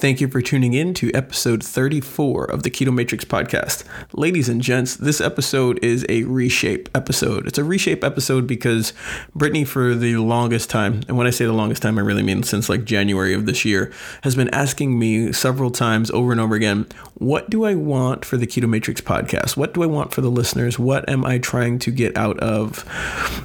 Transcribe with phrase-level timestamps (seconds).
[0.00, 3.84] Thank you for tuning in to episode 34 of the Keto Matrix podcast.
[4.14, 7.46] Ladies and gents, this episode is a reshape episode.
[7.46, 8.94] It's a reshape episode because
[9.36, 12.42] Brittney, for the longest time, and when I say the longest time, I really mean
[12.44, 13.92] since like January of this year,
[14.22, 16.86] has been asking me several times over and over again,
[17.16, 19.54] what do I want for the Keto Matrix podcast?
[19.54, 20.78] What do I want for the listeners?
[20.78, 22.86] What am I trying to get out of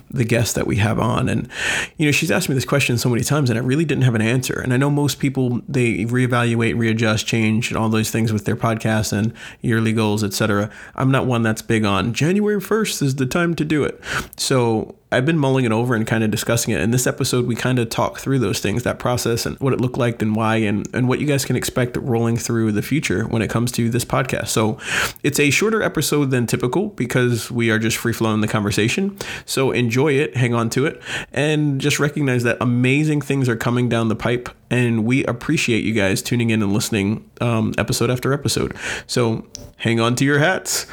[0.09, 1.27] the guests that we have on?
[1.27, 1.49] And,
[1.97, 4.15] you know, she's asked me this question so many times and I really didn't have
[4.15, 4.57] an answer.
[4.57, 8.45] And I know most people, they reevaluate evaluate, readjust, change, and all those things with
[8.45, 10.69] their podcast and yearly goals, etc.
[10.95, 13.99] I'm not one that's big on January 1st is the time to do it.
[14.37, 16.81] So I've been mulling it over and kind of discussing it.
[16.81, 19.79] In this episode, we kind of talk through those things, that process, and what it
[19.79, 23.23] looked like and why, and, and what you guys can expect rolling through the future
[23.23, 24.49] when it comes to this podcast.
[24.49, 24.77] So
[25.23, 29.17] it's a shorter episode than typical because we are just free flowing the conversation.
[29.45, 31.01] So enjoy it, hang on to it,
[31.31, 34.49] and just recognize that amazing things are coming down the pipe.
[34.69, 38.75] And we appreciate you guys tuning in and listening um, episode after episode.
[39.07, 40.87] So hang on to your hats.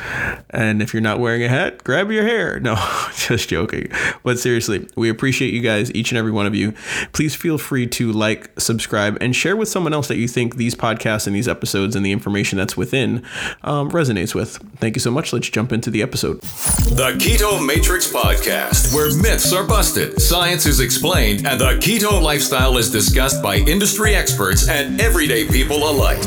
[0.50, 2.60] And if you're not wearing a hat, grab your hair.
[2.60, 2.74] No,
[3.16, 3.90] just joking.
[4.22, 6.72] But seriously, we appreciate you guys, each and every one of you.
[7.12, 10.74] Please feel free to like, subscribe, and share with someone else that you think these
[10.74, 13.24] podcasts and these episodes and the information that's within
[13.62, 14.56] um, resonates with.
[14.76, 15.32] Thank you so much.
[15.32, 16.40] Let's jump into the episode.
[16.40, 22.76] The Keto Matrix Podcast, where myths are busted, science is explained, and the keto lifestyle
[22.78, 26.22] is discussed by industry experts and everyday people alike.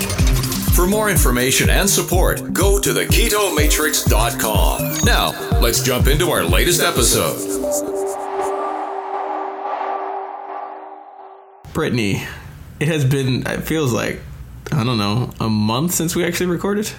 [0.75, 5.05] For more information and support, go to theketomatrix.com.
[5.05, 7.37] Now, let's jump into our latest episode.
[11.71, 12.27] Brittney,
[12.81, 14.19] it has been, it feels like,
[14.73, 16.91] I don't know, a month since we actually recorded.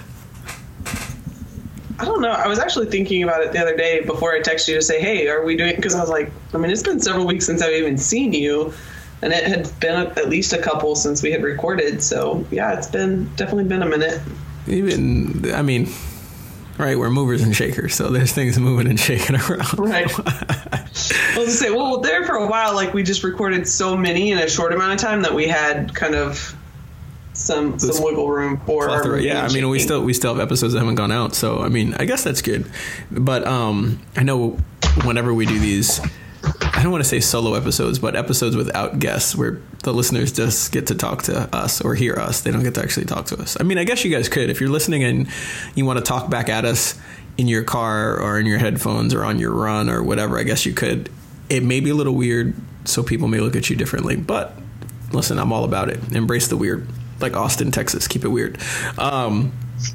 [1.98, 2.30] I don't know.
[2.30, 5.00] I was actually thinking about it the other day before I texted you to say,
[5.00, 7.62] "Hey, are we doing?" Because I was like, I mean, it's been several weeks since
[7.62, 8.74] I've even seen you,
[9.22, 12.02] and it had been at least a couple since we had recorded.
[12.02, 14.20] So yeah, it's been definitely been a minute.
[14.66, 15.88] Even, I mean,
[16.78, 16.98] right?
[16.98, 19.78] We're movers and shakers, so there's things moving and shaking around.
[19.78, 20.10] Right.
[20.18, 24.32] I was to say, well, there for a while, like we just recorded so many
[24.32, 26.56] in a short amount of time that we had kind of
[27.32, 30.72] some some wiggle room for our yeah i mean we still we still have episodes
[30.72, 32.64] that haven't gone out so i mean i guess that's good
[33.10, 34.52] but um i know
[35.04, 36.00] whenever we do these
[36.76, 40.72] I don't want to say solo episodes, but episodes without guests where the listeners just
[40.72, 42.42] get to talk to us or hear us.
[42.42, 43.56] They don't get to actually talk to us.
[43.58, 44.50] I mean, I guess you guys could.
[44.50, 45.26] If you're listening and
[45.74, 46.98] you want to talk back at us
[47.38, 50.66] in your car or in your headphones or on your run or whatever, I guess
[50.66, 51.08] you could.
[51.48, 52.54] It may be a little weird,
[52.84, 54.52] so people may look at you differently, but
[55.12, 56.12] listen, I'm all about it.
[56.12, 56.86] Embrace the weird.
[57.20, 58.06] Like Austin, Texas.
[58.06, 58.58] Keep it weird.
[58.98, 59.54] Um,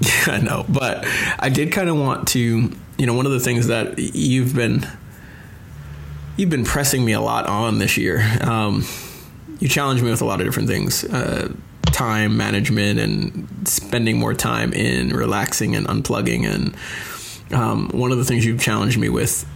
[0.00, 0.64] yeah, I know.
[0.68, 1.04] But
[1.40, 4.86] I did kind of want to, you know, one of the things that you've been
[6.36, 8.22] you've been pressing me a lot on this year.
[8.40, 8.84] Um,
[9.58, 11.04] you challenged me with a lot of different things.
[11.04, 11.52] Uh,
[11.86, 16.76] time management and spending more time in relaxing and unplugging and
[17.54, 19.48] um, one of the things you've challenged me with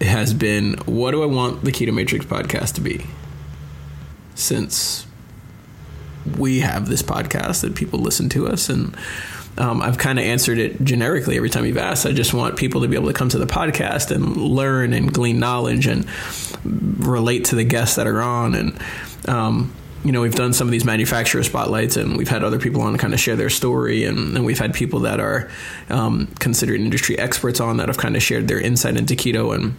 [0.00, 3.06] has been what do I want the Keto Matrix podcast to be?
[4.34, 5.06] Since
[6.38, 8.96] we have this podcast that people listen to us and
[9.56, 12.06] um, I've kind of answered it generically every time you've asked.
[12.06, 15.12] I just want people to be able to come to the podcast and learn and
[15.12, 16.06] glean knowledge and
[16.64, 18.54] relate to the guests that are on.
[18.54, 18.78] And,
[19.28, 19.72] um,
[20.04, 22.92] you know, we've done some of these manufacturer spotlights and we've had other people on
[22.92, 24.04] to kind of share their story.
[24.04, 25.48] And, and we've had people that are
[25.88, 29.54] um, considered industry experts on that have kind of shared their insight into keto.
[29.54, 29.76] And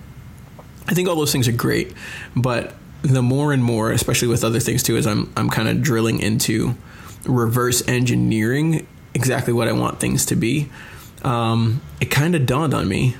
[0.87, 1.93] I think all those things are great.
[2.33, 5.81] But the more and more, especially with other things too, is I'm, I'm kind of
[5.81, 6.75] drilling into
[7.25, 10.69] reverse engineering exactly what I want things to be,
[11.23, 13.15] um, it kind of dawned on me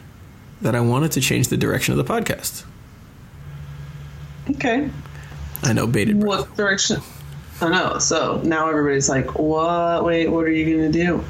[0.61, 2.63] that I wanted to change the direction of the podcast.
[4.51, 4.89] Okay.
[5.63, 6.19] I know baited.
[6.19, 6.47] Breath.
[6.47, 7.01] What direction?
[7.61, 7.97] I know.
[7.97, 10.03] So now everybody's like, "What?
[10.05, 11.23] Wait, what are you going to do?"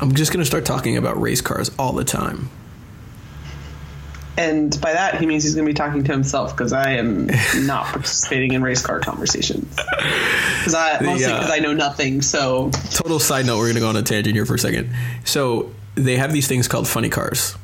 [0.00, 2.48] I'm just going to start talking about race cars all the time.
[4.36, 7.26] And by that, he means he's going to be talking to himself because I am
[7.66, 9.68] not participating in race car conversations.
[9.76, 12.22] Because I mostly because uh, I know nothing.
[12.22, 14.94] So total side note, we're going to go on a tangent here for a second.
[15.24, 17.56] So they have these things called funny cars,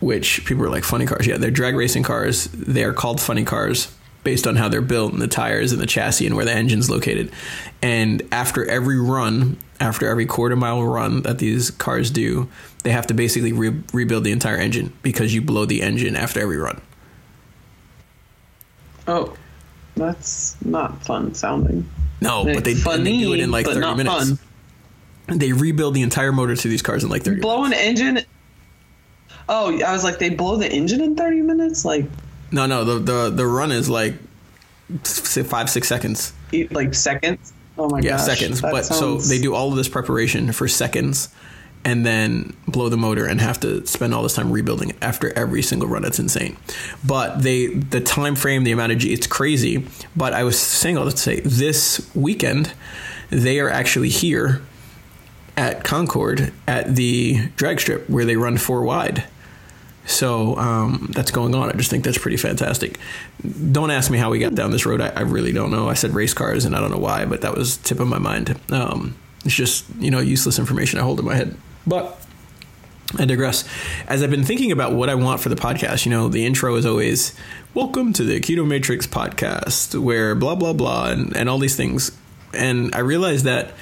[0.00, 1.26] which people are like funny cars.
[1.26, 2.46] Yeah, they're drag racing cars.
[2.46, 3.94] They are called funny cars
[4.24, 6.90] based on how they're built and the tires and the chassis and where the engine's
[6.90, 7.32] located.
[7.80, 12.48] And after every run, after every quarter mile run that these cars do,
[12.84, 16.40] they have to basically re- rebuild the entire engine because you blow the engine after
[16.40, 16.80] every run.
[19.08, 19.34] Oh,
[19.96, 21.88] that's not fun sounding.
[22.20, 24.28] No, but they, funny, they do it in like 30 minutes.
[24.28, 25.38] Fun.
[25.38, 27.80] They rebuild the entire motor to these cars in like 30 blow minutes.
[27.80, 28.26] an engine.
[29.48, 31.84] Oh, I was like, they blow the engine in 30 minutes?
[31.84, 32.04] Like,
[32.52, 34.14] no, no, the, the, the run is like
[35.02, 36.32] five, six seconds.
[36.70, 37.52] Like seconds.
[37.80, 38.26] Oh my yeah, gosh.
[38.26, 38.60] seconds.
[38.60, 41.30] that But so they do all of this preparation for seconds
[41.82, 45.32] and then blow the motor and have to spend all this time rebuilding it after
[45.36, 46.04] every single run.
[46.04, 46.58] It's insane.
[47.02, 49.86] But they the time frame, the amount of G, it's crazy.
[50.14, 52.74] But I was saying all that to say this weekend
[53.30, 54.60] they are actually here
[55.56, 59.24] at Concord at the drag strip where they run four wide.
[60.10, 61.70] So um, that's going on.
[61.70, 62.98] I just think that's pretty fantastic.
[63.70, 65.00] Don't ask me how we got down this road.
[65.00, 65.88] I, I really don't know.
[65.88, 68.18] I said race cars, and I don't know why, but that was tip of my
[68.18, 68.58] mind.
[68.70, 71.56] Um, it's just you know useless information I hold in my head.
[71.86, 72.20] But
[73.18, 73.64] I digress.
[74.08, 76.74] As I've been thinking about what I want for the podcast, you know, the intro
[76.74, 77.32] is always
[77.72, 82.10] "Welcome to the Keto Matrix podcast," where blah blah blah and, and all these things.
[82.52, 83.74] And I realized that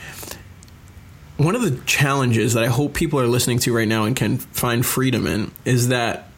[1.39, 4.39] one of the challenges that I hope people are listening to right now and can
[4.39, 6.29] find freedom in is that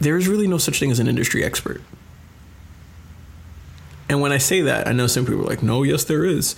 [0.00, 1.80] there is really no such thing as an industry expert.
[4.08, 6.56] And when I say that, I know some people are like, no, yes, there is.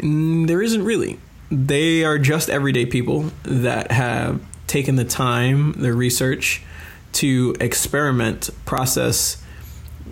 [0.00, 1.20] Mm, There isn't really.
[1.50, 6.62] They are just everyday people that have taken the time, the research
[7.12, 9.40] to experiment, process,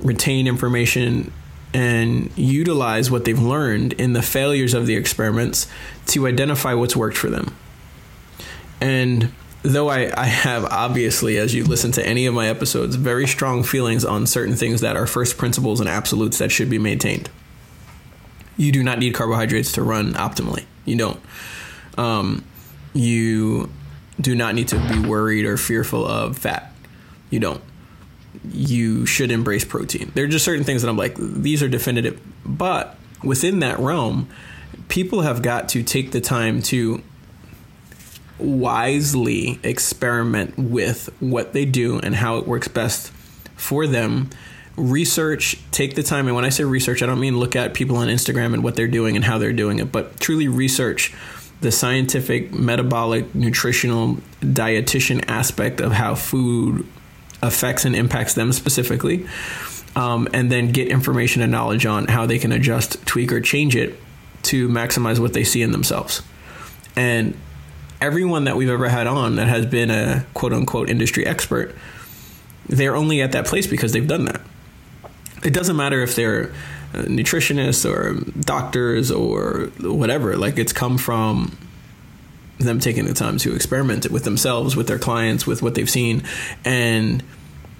[0.00, 1.32] retain information,
[1.74, 5.66] and utilize what they've learned in the failures of the experiments
[6.06, 7.54] to identify what's worked for them.
[8.80, 9.32] And
[9.62, 13.64] though I, I have obviously, as you listen to any of my episodes, very strong
[13.64, 17.28] feelings on certain things that are first principles and absolutes that should be maintained.
[18.56, 20.64] You do not need carbohydrates to run optimally.
[20.84, 21.20] You don't.
[21.98, 22.44] Um,
[22.92, 23.72] you
[24.20, 26.72] do not need to be worried or fearful of fat.
[27.30, 27.62] You don't.
[28.50, 30.12] You should embrace protein.
[30.14, 32.20] There are just certain things that I'm like, these are definitive.
[32.44, 34.28] But within that realm,
[34.88, 37.02] people have got to take the time to
[38.38, 43.10] wisely experiment with what they do and how it works best
[43.56, 44.30] for them.
[44.76, 46.26] Research, take the time.
[46.26, 48.74] And when I say research, I don't mean look at people on Instagram and what
[48.74, 51.14] they're doing and how they're doing it, but truly research
[51.60, 56.86] the scientific, metabolic, nutritional, dietitian aspect of how food
[57.44, 59.26] affects and impacts them specifically.
[59.96, 63.76] Um, and then get information and knowledge on how they can adjust, tweak, or change
[63.76, 63.94] it
[64.44, 66.20] to maximize what they see in themselves.
[66.96, 67.36] And
[68.00, 71.76] everyone that we've ever had on that has been a quote unquote industry expert,
[72.66, 74.40] they're only at that place because they've done that.
[75.44, 76.50] It doesn't matter if they're
[76.94, 81.56] uh, nutritionists or doctors or whatever, like it's come from
[82.64, 86.22] them taking the time to experiment with themselves, with their clients, with what they've seen.
[86.64, 87.22] And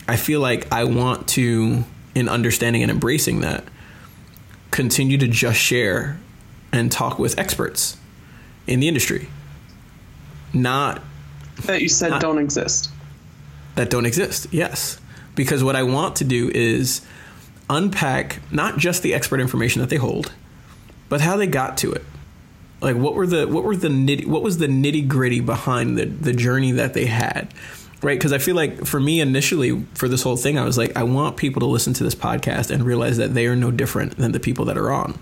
[0.09, 1.85] I feel like I want to,
[2.15, 3.65] in understanding and embracing that,
[4.71, 6.19] continue to just share
[6.73, 7.97] and talk with experts
[8.67, 9.29] in the industry
[10.55, 11.03] not
[11.67, 12.91] that you said don't exist.
[13.75, 14.47] that don't exist.
[14.53, 15.01] Yes.
[15.35, 17.05] Because what I want to do is
[17.69, 20.33] unpack not just the expert information that they hold,
[21.09, 22.05] but how they got to it.
[22.85, 26.05] Like what were the what were the nitty what was the nitty gritty behind the
[26.05, 27.53] the journey that they had,
[28.03, 28.19] right?
[28.19, 31.03] Because I feel like for me initially for this whole thing, I was like, I
[31.03, 34.33] want people to listen to this podcast and realize that they are no different than
[34.33, 35.19] the people that are on,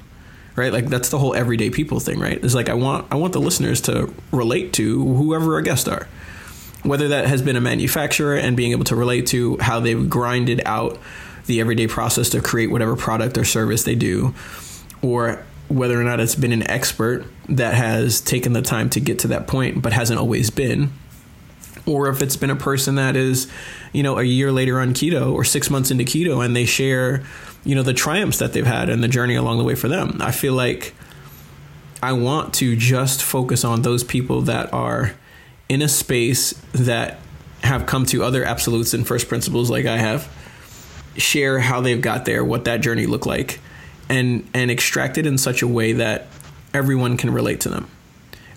[0.56, 0.72] right?
[0.72, 2.42] Like that's the whole everyday people thing, right?
[2.44, 6.08] It's like I want I want the listeners to relate to whoever our guests are
[6.82, 10.60] whether that has been a manufacturer and being able to relate to how they've grinded
[10.66, 10.98] out
[11.46, 14.34] the everyday process to create whatever product or service they do,
[15.00, 19.18] or whether or not it's been an expert that has taken the time to get
[19.20, 20.92] to that point but hasn't always been,
[21.86, 23.50] or if it's been a person that is,
[23.92, 27.24] you know, a year later on keto or six months into keto and they share,
[27.64, 30.18] you know, the triumphs that they've had and the journey along the way for them.
[30.20, 30.94] I feel like
[32.02, 35.14] I want to just focus on those people that are
[35.68, 37.18] in a space that
[37.62, 40.30] have come to other absolutes and first principles like I have,
[41.16, 43.60] share how they've got there, what that journey looked like,
[44.12, 46.26] and and extract it in such a way that
[46.74, 47.88] everyone can relate to them.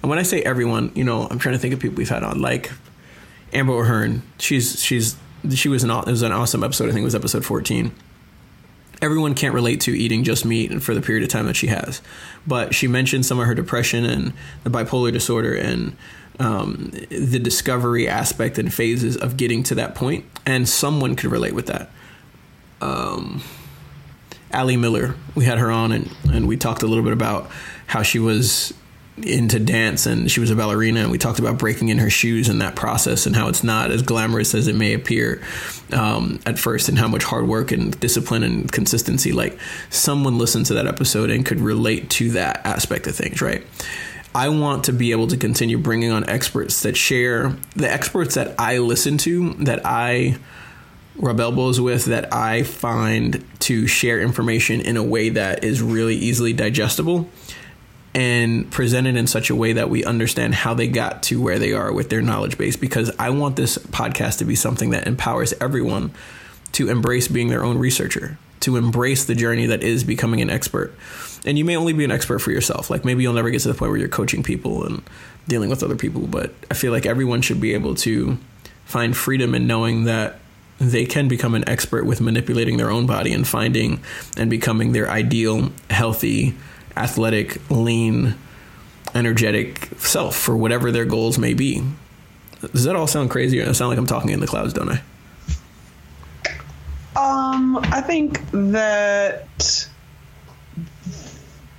[0.01, 2.23] And when I say everyone, you know, I'm trying to think of people we've had
[2.23, 2.71] on, like
[3.53, 4.21] Amber O'Hearn.
[4.37, 5.15] She's she's
[5.53, 6.89] she was an it was an awesome episode.
[6.89, 7.91] I think it was episode 14
[9.01, 12.01] everyone can't relate to eating just meat for the period of time that she has.
[12.47, 14.33] But she mentioned some of her depression and
[14.63, 15.95] the bipolar disorder and
[16.39, 21.53] um, the discovery aspect and phases of getting to that point, and someone could relate
[21.53, 21.89] with that.
[22.81, 23.41] Um,
[24.51, 27.49] Allie Miller, we had her on, and, and we talked a little bit about
[27.87, 28.73] how she was
[29.17, 31.01] into dance and she was a ballerina.
[31.01, 33.91] And we talked about breaking in her shoes and that process and how it's not
[33.91, 35.41] as glamorous as it may appear
[35.93, 39.31] um, at first and how much hard work and discipline and consistency.
[39.31, 39.57] Like
[39.89, 43.65] someone listened to that episode and could relate to that aspect of things right?
[44.33, 48.53] I want to be able to continue bringing on experts that share the experts that
[48.59, 50.37] i listen to that i
[51.17, 56.15] rub elbows with that I find to share information in a way that is really
[56.15, 57.29] easily digestible
[58.13, 61.73] and presented in such a way that we understand how they got to where they
[61.73, 65.53] are with their knowledge base because I want this podcast to be something that empowers
[65.59, 66.11] everyone
[66.73, 70.93] to embrace being their own researcher, to embrace the journey that is becoming an expert.
[71.45, 72.89] And you may only be an expert for yourself.
[72.89, 75.03] Like maybe you'll never get to the point where you're coaching people and
[75.47, 78.37] dealing with other people, but I feel like everyone should be able to
[78.85, 80.39] find freedom in knowing that
[80.79, 84.01] they can become an expert with manipulating their own body and finding
[84.37, 86.55] and becoming their ideal, healthy,
[86.97, 88.35] athletic, lean,
[89.13, 91.83] energetic self for whatever their goals may be.
[92.73, 93.59] Does that all sound crazy?
[93.59, 95.01] Or sound like I'm talking in the clouds, don't I?
[97.15, 99.87] Um, I think that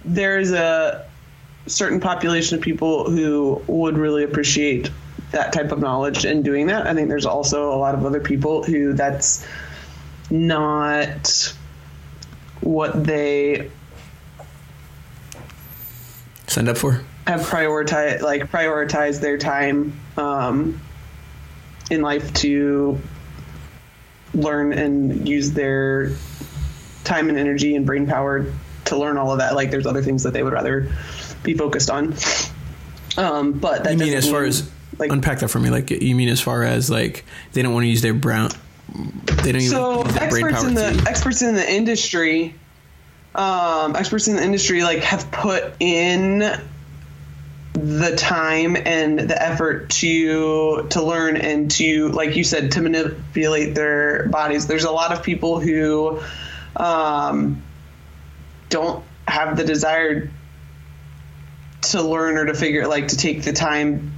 [0.05, 1.07] there's a
[1.67, 4.91] certain population of people who would really appreciate
[5.33, 6.87] that type of knowledge and doing that.
[6.87, 9.47] I think there's also a lot of other people who that's
[10.31, 11.55] not
[12.61, 13.71] what they
[16.47, 17.03] signed up for?
[17.27, 20.81] have prioritized like prioritize their time um,
[21.91, 23.01] in life to
[24.33, 26.13] learn and use their
[27.05, 28.47] time and energy and brain power
[28.85, 29.55] to learn all of that.
[29.55, 30.93] Like there's other things that they would rather
[31.43, 32.15] be focused on.
[33.17, 35.71] Um, but that you mean as far mean, as like unpack that for me.
[35.71, 38.51] Like you mean as far as like they don't want to use their brown
[39.43, 42.55] they don't even so their brain experts in the to experts in the industry
[43.35, 46.39] um, experts in the industry like have put in
[47.75, 53.75] the time and the effort to to learn and to like you said to manipulate
[53.75, 54.67] their bodies.
[54.67, 56.21] There's a lot of people who
[56.75, 57.63] um,
[58.71, 60.31] don't have the desire
[61.83, 64.16] to learn or to figure like to take the time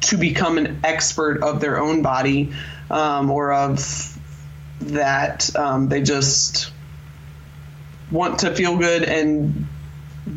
[0.00, 2.52] to become an expert of their own body
[2.90, 4.18] um, or of
[4.80, 6.70] that um, they just
[8.10, 9.66] want to feel good and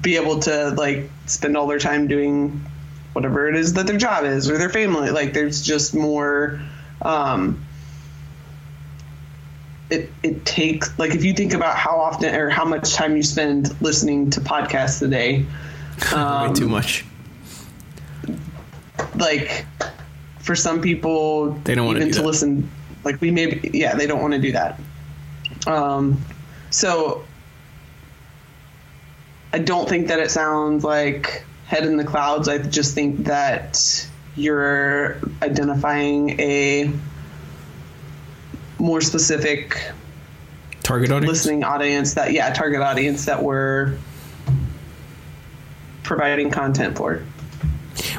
[0.01, 2.65] be able to like spend all their time doing
[3.13, 5.11] whatever it is that their job is or their family.
[5.11, 6.61] Like there's just more
[7.01, 7.63] um,
[9.89, 13.23] it it takes like if you think about how often or how much time you
[13.23, 15.45] spend listening to podcasts a day
[16.13, 17.03] um, way too much
[19.15, 19.65] like
[20.39, 22.69] for some people They don't wanna even to listen
[23.03, 24.79] like we maybe yeah they don't want to do that.
[25.67, 26.23] Um
[26.69, 27.23] so
[29.53, 32.49] i don't think that it sounds like head in the clouds.
[32.49, 36.91] I just think that you're identifying a
[38.77, 39.91] more specific
[40.83, 41.29] target audience?
[41.31, 43.97] listening audience that yeah target audience that we're
[46.03, 47.23] providing content for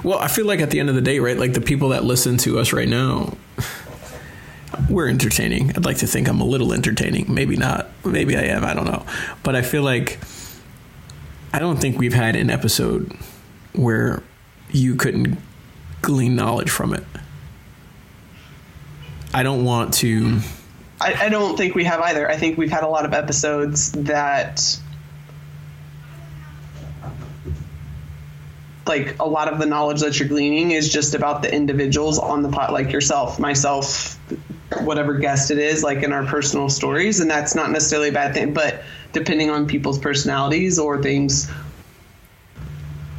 [0.03, 1.37] Well, I feel like at the end of the day, right?
[1.37, 3.37] Like the people that listen to us right now,
[4.89, 5.71] we're entertaining.
[5.71, 7.33] I'd like to think I'm a little entertaining.
[7.33, 7.89] Maybe not.
[8.05, 8.65] Maybe I am.
[8.65, 9.05] I don't know.
[9.43, 10.19] But I feel like
[11.53, 13.13] I don't think we've had an episode
[13.75, 14.23] where
[14.71, 15.39] you couldn't
[16.01, 17.05] glean knowledge from it.
[19.35, 20.41] I don't want to.
[21.01, 22.29] I, I don't think we have either.
[22.31, 24.79] I think we've had a lot of episodes that,
[28.87, 32.43] like, a lot of the knowledge that you're gleaning is just about the individuals on
[32.43, 34.19] the pot, like yourself, myself,
[34.81, 37.21] whatever guest it is, like in our personal stories.
[37.21, 41.49] And that's not necessarily a bad thing, but depending on people's personalities or things,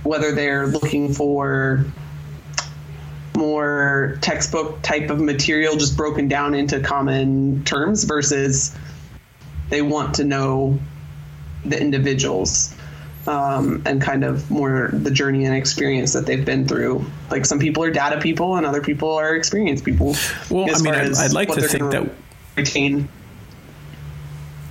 [0.04, 1.86] whether they're looking for
[3.36, 8.76] more textbook type of material just broken down into common terms versus
[9.70, 10.80] they want to know
[11.66, 12.76] the individuals
[13.28, 17.06] um, and kind of more the journey and experience that they've been through.
[17.32, 20.16] Like some people are data people and other people are experience people.
[20.50, 22.10] Well, I mean, I'd, I'd like to think that
[22.58, 23.08] retain.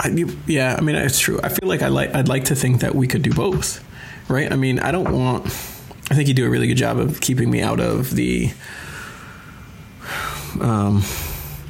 [0.01, 1.41] I, you- yeah, I mean, it's true.
[1.43, 3.83] I feel like I like I'd like to think that we could do both,
[4.29, 4.51] right?
[4.53, 5.47] I mean, I don't want.
[6.11, 8.51] I think you do a really good job of keeping me out of the.
[10.61, 11.03] Um,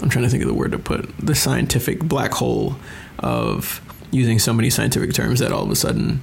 [0.01, 2.77] I'm trying to think of the word to put the scientific black hole
[3.21, 6.21] of using so many scientific terms that all of a sudden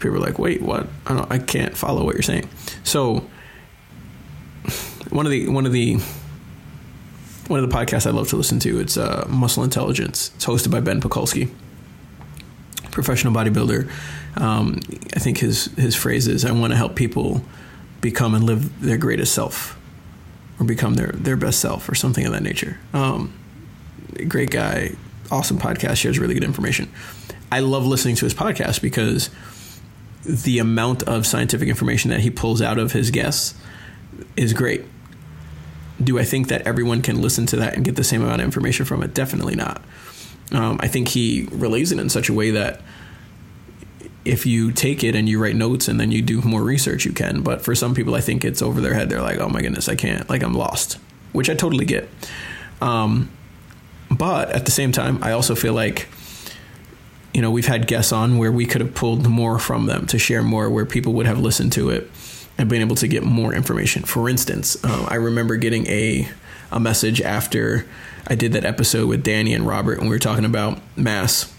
[0.00, 0.86] people are like, "Wait, what?
[1.06, 1.30] I don't.
[1.30, 2.48] I can't follow what you're saying."
[2.84, 3.28] So
[5.10, 5.98] one of the one of the
[7.48, 8.80] one of the podcasts I love to listen to.
[8.80, 10.32] It's uh, Muscle Intelligence.
[10.34, 11.50] It's hosted by Ben Pakulski,
[12.90, 13.90] professional bodybuilder.
[14.36, 14.80] Um,
[15.14, 17.42] I think his his phrase is, "I want to help people
[18.00, 19.78] become and live their greatest self,
[20.58, 23.32] or become their their best self, or something of that nature." Um,
[24.28, 24.92] great guy,
[25.30, 25.96] awesome podcast.
[25.96, 26.90] Shares really good information.
[27.50, 29.30] I love listening to his podcast because
[30.28, 33.54] the amount of scientific information that he pulls out of his guests
[34.36, 34.84] is great
[36.02, 38.44] Do I think that everyone can listen to that and get the same amount of
[38.44, 39.14] information from it?
[39.14, 39.82] Definitely not.
[40.52, 42.82] Um, I think he relays it in such a way that
[44.24, 47.12] if you take it and you write notes and then you do more research, you
[47.12, 47.42] can.
[47.42, 49.08] But for some people, I think it's over their head.
[49.08, 50.28] They're like, oh my goodness, I can't.
[50.28, 50.98] Like, I'm lost,
[51.32, 52.08] which I totally get.
[52.80, 53.30] Um,
[54.10, 56.08] but at the same time, I also feel like,
[57.36, 60.18] you know, we've had guests on where we could have pulled more from them to
[60.18, 62.10] share more, where people would have listened to it
[62.56, 64.04] and been able to get more information.
[64.04, 66.26] For instance, uh, I remember getting a
[66.72, 67.84] a message after
[68.26, 71.52] I did that episode with Danny and Robert, and we were talking about mass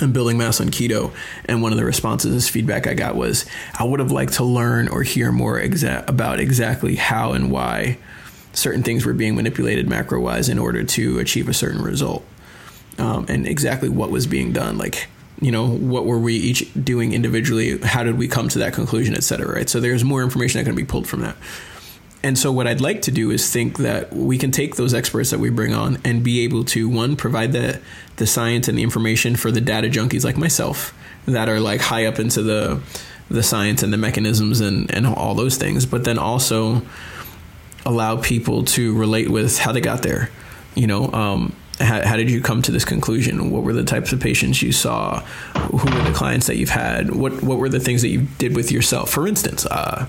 [0.00, 1.12] and building mass on keto.
[1.44, 3.44] And one of the responses, feedback I got was,
[3.78, 7.98] I would have liked to learn or hear more exa- about exactly how and why
[8.54, 12.24] certain things were being manipulated macro wise in order to achieve a certain result.
[12.98, 14.76] Um, and exactly what was being done.
[14.76, 15.06] Like,
[15.40, 17.78] you know, what were we each doing individually?
[17.78, 19.68] How did we come to that conclusion, et cetera, right?
[19.68, 21.36] So there's more information that can be pulled from that.
[22.22, 25.30] And so, what I'd like to do is think that we can take those experts
[25.30, 27.80] that we bring on and be able to one provide the
[28.16, 30.92] the science and the information for the data junkies like myself
[31.26, 32.80] that are like high up into the
[33.30, 36.82] the science and the mechanisms and and all those things, but then also
[37.86, 40.30] allow people to relate with how they got there.
[40.74, 43.50] You know, um, how, how, did you come to this conclusion?
[43.50, 45.20] What were the types of patients you saw?
[45.54, 47.14] Who were the clients that you've had?
[47.14, 49.10] What what were the things that you did with yourself?
[49.10, 50.06] For instance, uh,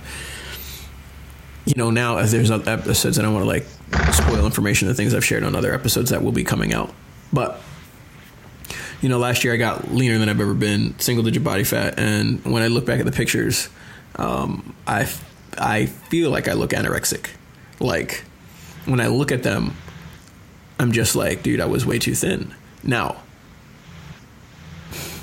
[1.65, 3.65] you know, now as there's other episodes, and I want to like
[4.13, 6.91] spoil information, the things I've shared on other episodes that will be coming out.
[7.31, 7.61] But
[9.01, 11.99] you know, last year I got leaner than I've ever been, single digit body fat,
[11.99, 13.69] and when I look back at the pictures,
[14.15, 15.09] um, I
[15.57, 17.29] I feel like I look anorexic.
[17.79, 18.23] Like
[18.85, 19.75] when I look at them,
[20.79, 22.55] I'm just like, dude, I was way too thin.
[22.83, 23.17] Now,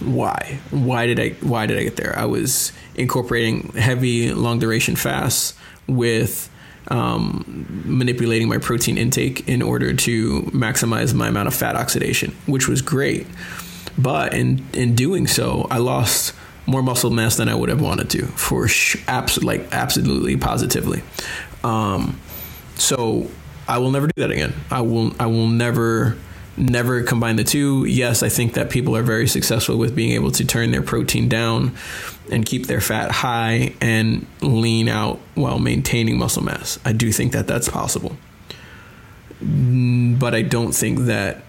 [0.01, 0.59] why?
[0.71, 1.31] Why did I?
[1.41, 2.17] Why did I get there?
[2.17, 5.55] I was incorporating heavy, long duration fasts
[5.87, 6.51] with
[6.89, 12.69] um, manipulating my protein intake in order to maximize my amount of fat oxidation, which
[12.69, 13.27] was great.
[13.99, 16.35] But in in doing so, I lost
[16.67, 21.03] more muscle mass than I would have wanted to, for sh- abs- like absolutely positively.
[21.65, 22.21] Um,
[22.75, 23.31] so
[23.69, 24.55] I will never do that again.
[24.71, 26.17] I will I will never
[26.57, 27.85] never combine the two.
[27.85, 31.29] Yes, I think that people are very successful with being able to turn their protein
[31.29, 31.77] down
[32.31, 36.79] and keep their fat high and lean out while maintaining muscle mass.
[36.85, 38.17] I do think that that's possible.
[39.41, 41.43] But I don't think that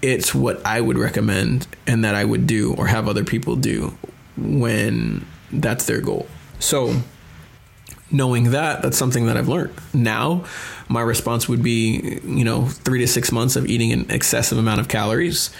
[0.00, 3.96] it's what I would recommend and that I would do or have other people do
[4.36, 6.26] when that's their goal.
[6.58, 6.94] So,
[8.14, 9.74] knowing that, that's something that I've learned.
[9.92, 10.44] Now,
[10.88, 14.80] my response would be, you know, three to six months of eating an excessive amount
[14.80, 15.50] of calories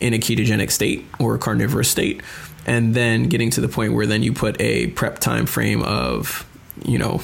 [0.00, 2.22] in a ketogenic state or a carnivorous state
[2.66, 6.46] and then getting to the point where then you put a prep time frame of
[6.84, 7.20] you know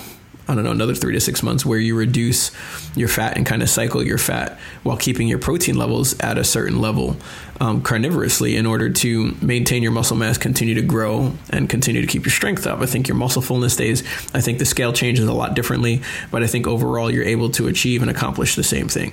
[0.51, 2.51] I don't know, another three to six months where you reduce
[2.97, 6.43] your fat and kind of cycle your fat while keeping your protein levels at a
[6.45, 7.17] certain level
[7.61, 12.07] um, carnivorously in order to maintain your muscle mass, continue to grow, and continue to
[12.09, 12.81] keep your strength up.
[12.81, 14.01] I think your muscle fullness stays.
[14.35, 17.69] I think the scale changes a lot differently, but I think overall you're able to
[17.69, 19.13] achieve and accomplish the same thing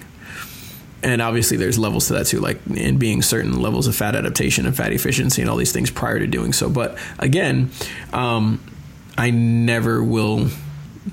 [1.03, 4.65] and obviously there's levels to that too like in being certain levels of fat adaptation
[4.65, 7.69] and fat efficiency and all these things prior to doing so but again
[8.13, 8.59] um,
[9.15, 10.49] i never will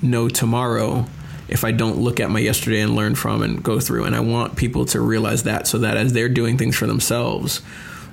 [0.01, 1.05] know tomorrow
[1.47, 4.05] if i don't look at my yesterday and learn from and go through.
[4.05, 7.61] And i want people to realize that so that as they're doing things for themselves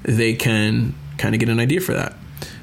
[0.03, 2.17] they can kind of get an idea for that.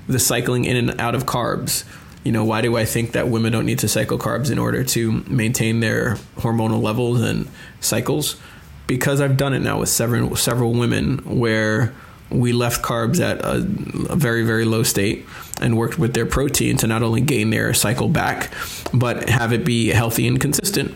[0.07, 1.83] The cycling in and out of carbs.
[2.23, 4.83] You know why do i think that women don't need to cycle carbs in order
[4.83, 7.47] to maintain their hormonal levels and
[7.79, 8.35] cycles?
[8.87, 11.93] Because I've done it now with several several women where
[12.29, 13.57] we left carbs at a,
[14.11, 15.25] a, very very low state
[15.61, 18.51] and worked with their protein to not only gain their cycle back
[18.93, 20.93] but have it be healthy and consistent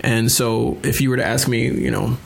[0.00, 2.16] and so if you were to ask me you know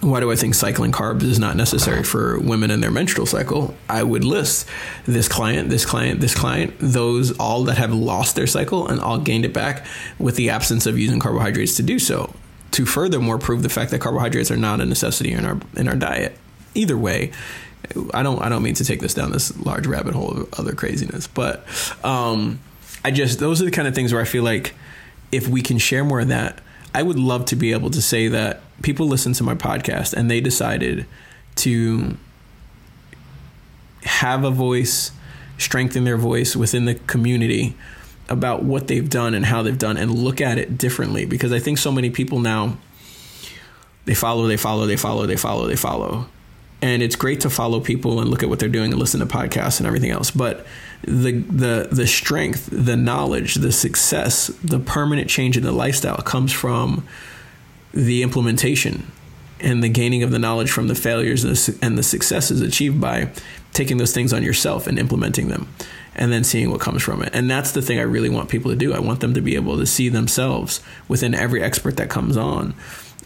[0.00, 3.74] why do I think cycling carbs is not necessary for women in their menstrual cycle?
[3.86, 4.66] I would list
[5.04, 9.18] this client, this client, this client, those all that have lost their cycle and all
[9.18, 9.84] gained it back
[10.18, 12.32] with the absence of using carbohydrates to do so
[12.70, 15.96] to furthermore prove the fact that carbohydrates are not a necessity in our in our
[15.96, 16.36] diet.
[16.74, 17.32] Either way,
[18.14, 20.72] I don't I don't mean to take this down this large rabbit hole of other
[20.72, 21.64] craziness, but
[22.04, 22.60] um,
[23.04, 24.74] I just those are the kind of things where I feel like
[25.32, 26.60] if we can share more of that,
[26.94, 30.30] I would love to be able to say that people listen to my podcast and
[30.30, 31.06] they decided
[31.56, 32.16] to
[34.02, 35.12] have a voice,
[35.58, 37.76] strengthen their voice within the community
[38.28, 41.58] about what they've done and how they've done and look at it differently because I
[41.58, 42.78] think so many people now
[44.04, 46.26] they follow, they follow, they follow, they follow, they follow.
[46.82, 49.26] And it's great to follow people and look at what they're doing and listen to
[49.26, 50.30] podcasts and everything else.
[50.30, 50.66] But
[51.02, 56.52] the the the strength, the knowledge, the success, the permanent change in the lifestyle comes
[56.52, 57.06] from
[57.92, 59.10] the implementation
[59.60, 61.44] and the gaining of the knowledge from the failures
[61.82, 63.30] and the successes achieved by
[63.72, 65.68] taking those things on yourself and implementing them
[66.14, 67.30] and then seeing what comes from it.
[67.34, 68.92] And that's the thing I really want people to do.
[68.92, 72.74] I want them to be able to see themselves within every expert that comes on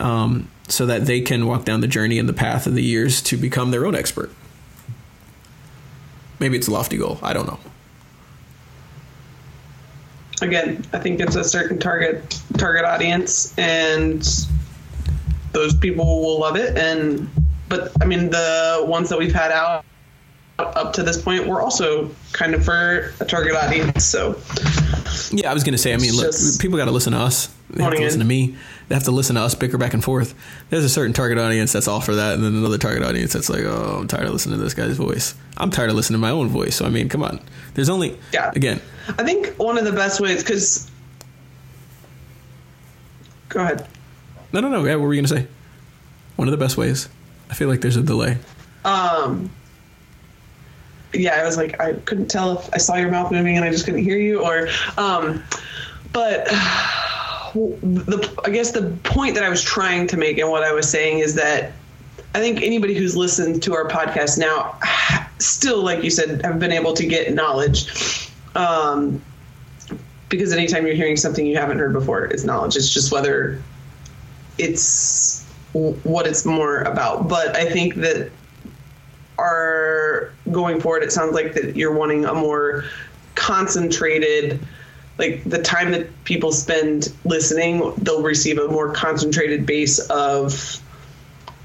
[0.01, 3.23] um, so that they can walk down the journey and the path of the years
[3.23, 4.31] to become their own expert.
[6.41, 7.19] Maybe it's a lofty goal.
[7.23, 7.59] I don't know.
[10.43, 14.29] Again, I think it's a certain target target audience, and
[15.53, 16.77] those people will love it.
[16.77, 17.31] And
[17.69, 19.85] but I mean, the ones that we've had out
[20.59, 24.05] up to this point were also kind of for a target audience.
[24.05, 24.39] So
[25.31, 25.95] yeah, I was gonna say.
[25.95, 27.55] I mean, look, people got to listen to us.
[27.71, 28.27] They have to listen in.
[28.27, 28.57] to me.
[28.89, 30.35] They have to listen to us bicker back and forth.
[30.71, 33.49] There's a certain target audience that's all for that, and then another target audience that's
[33.49, 35.35] like, oh, I'm tired of listening to this guy's voice.
[35.57, 36.77] I'm tired of listening to my own voice.
[36.77, 37.41] So I mean, come on.
[37.75, 38.53] There's only yeah.
[38.55, 40.91] Again, I think one of the best ways because.
[43.49, 43.87] Go ahead.
[44.53, 44.85] No, no, no.
[44.85, 45.47] Yeah, what were you gonna say?
[46.37, 47.09] One of the best ways.
[47.51, 48.39] I feel like there's a delay.
[48.85, 49.51] Um
[51.15, 53.71] yeah, I was like, I couldn't tell if I saw your mouth moving and I
[53.71, 54.69] just couldn't hear you, or,
[54.99, 55.43] um,
[56.13, 56.49] but
[57.55, 60.89] the I guess the point that I was trying to make and what I was
[60.89, 61.73] saying is that
[62.35, 64.79] I think anybody who's listened to our podcast now
[65.39, 68.31] still, like you said, have been able to get knowledge.
[68.57, 69.23] Um,
[70.29, 72.77] because anytime you're hearing something you haven't heard before, it's knowledge.
[72.77, 73.63] It's just whether
[74.59, 77.29] it's what it's more about.
[77.29, 78.31] But I think that
[79.39, 82.85] are going forward, it sounds like that you're wanting a more
[83.37, 84.59] concentrated
[85.19, 90.81] like the time that people spend listening, they'll receive a more concentrated base of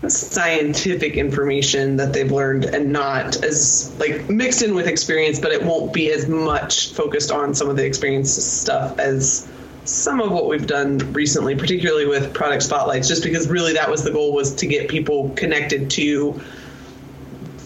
[0.08, 5.64] scientific information that they've learned and not as like mixed in with experience, but it
[5.64, 9.50] won't be as much focused on some of the experience stuff as
[9.84, 14.04] some of what we've done recently, particularly with product spotlights, just because really that was
[14.04, 16.40] the goal was to get people connected to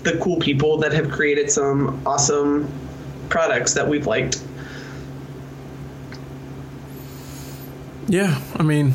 [0.03, 2.71] the cool people that have created some awesome
[3.29, 4.41] products that we've liked.
[8.07, 8.93] Yeah, I mean,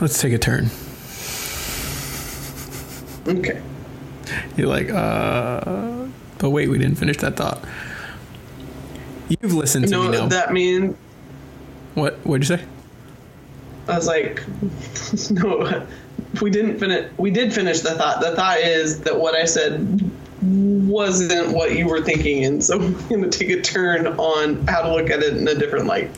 [0.00, 0.70] let's take a turn.
[3.26, 3.60] Okay.
[4.56, 6.06] You're like, uh,
[6.38, 7.64] but wait, we didn't finish that thought.
[9.28, 10.28] You've listened to no, me now.
[10.28, 10.96] that mean?
[11.94, 12.14] What?
[12.24, 12.64] What'd you say?
[13.88, 14.42] I was like,
[15.30, 15.86] no,
[16.40, 17.10] we didn't finish.
[17.18, 18.20] We did finish the thought.
[18.20, 20.10] The thought is that what I said
[20.44, 24.82] wasn't what you were thinking, and so I'm going to take a turn on how
[24.82, 26.10] to look at it in a different light.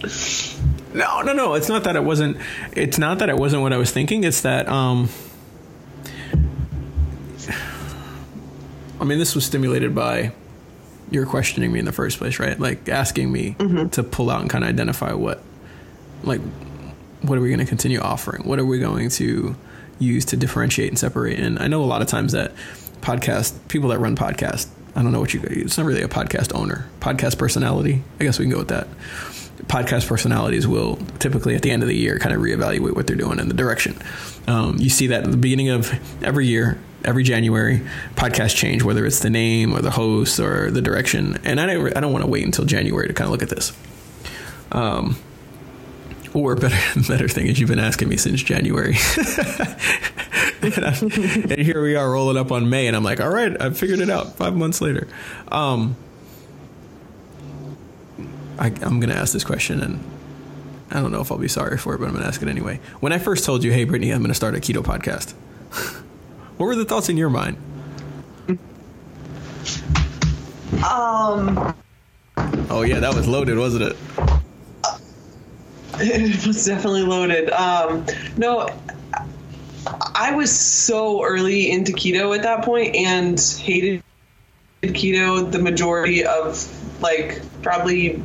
[0.94, 1.54] No, no, no.
[1.54, 2.38] It's not that it wasn't.
[2.72, 4.24] It's not that it wasn't what I was thinking.
[4.24, 4.68] It's that.
[4.68, 5.08] Um,
[8.98, 10.32] I mean, this was stimulated by
[11.10, 12.58] you're questioning me in the first place, right?
[12.58, 13.88] Like asking me mm-hmm.
[13.90, 15.42] to pull out and kind of identify what,
[16.22, 16.40] like,
[17.22, 18.42] what are we going to continue offering?
[18.44, 19.54] What are we going to
[19.98, 21.38] use to differentiate and separate?
[21.38, 22.52] And I know a lot of times that
[23.00, 24.68] podcast people that run podcasts.
[24.94, 25.42] I don't know what you.
[25.44, 28.02] It's not really a podcast owner, podcast personality.
[28.18, 28.88] I guess we can go with that.
[29.66, 33.16] Podcast personalities will typically at the end of the year kind of reevaluate what they're
[33.16, 33.96] doing and the direction.
[34.46, 37.82] Um, you see that at the beginning of every year, every January,
[38.14, 41.38] podcasts change, whether it's the name or the host or the direction.
[41.44, 43.48] And I don't, I don't want to wait until January to kind of look at
[43.50, 43.72] this.
[44.72, 45.16] Um,
[46.37, 48.96] or better, better thing is you've been asking me since January.
[50.62, 53.70] and, and, here we are rolling up on May, and I'm like, all right, I
[53.70, 54.37] figured it out.
[54.37, 55.09] Five months later,
[55.49, 55.96] um,
[58.59, 60.05] I, I'm going to ask this question, and
[60.90, 62.49] I don't know if I'll be sorry for it, but I'm going to ask it
[62.49, 62.81] anyway.
[63.01, 65.33] When I first told you, hey, Brittney, I'm going to start a keto podcast,
[66.59, 67.57] what were the thoughts in your mind?
[70.87, 71.75] Um.
[72.68, 73.96] Oh yeah, that was loaded, wasn't it?
[76.00, 77.50] It was definitely loaded.
[77.50, 78.04] Um,
[78.37, 78.68] no,
[80.14, 84.02] I was so early into keto at that point and hated
[84.82, 88.22] keto the majority of like probably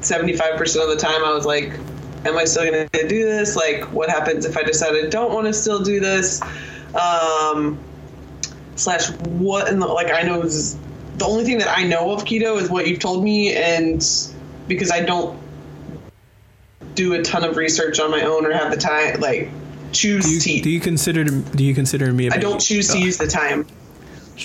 [0.00, 1.24] 75% of the time.
[1.24, 1.72] I was like
[2.24, 3.56] am I still going to do this?
[3.56, 6.40] Like what happens if I decide I don't want to still do this?
[6.94, 7.78] Um
[8.76, 10.76] slash what in the like I know is
[11.16, 14.06] the only thing that I know of keto is what you've told me and
[14.68, 15.39] because I don't
[16.94, 19.50] do a ton of research on my own or have the time like
[19.92, 20.62] choose do you, to.
[20.62, 22.30] Do you consider do you consider me?
[22.30, 23.66] I don't choose to use the time.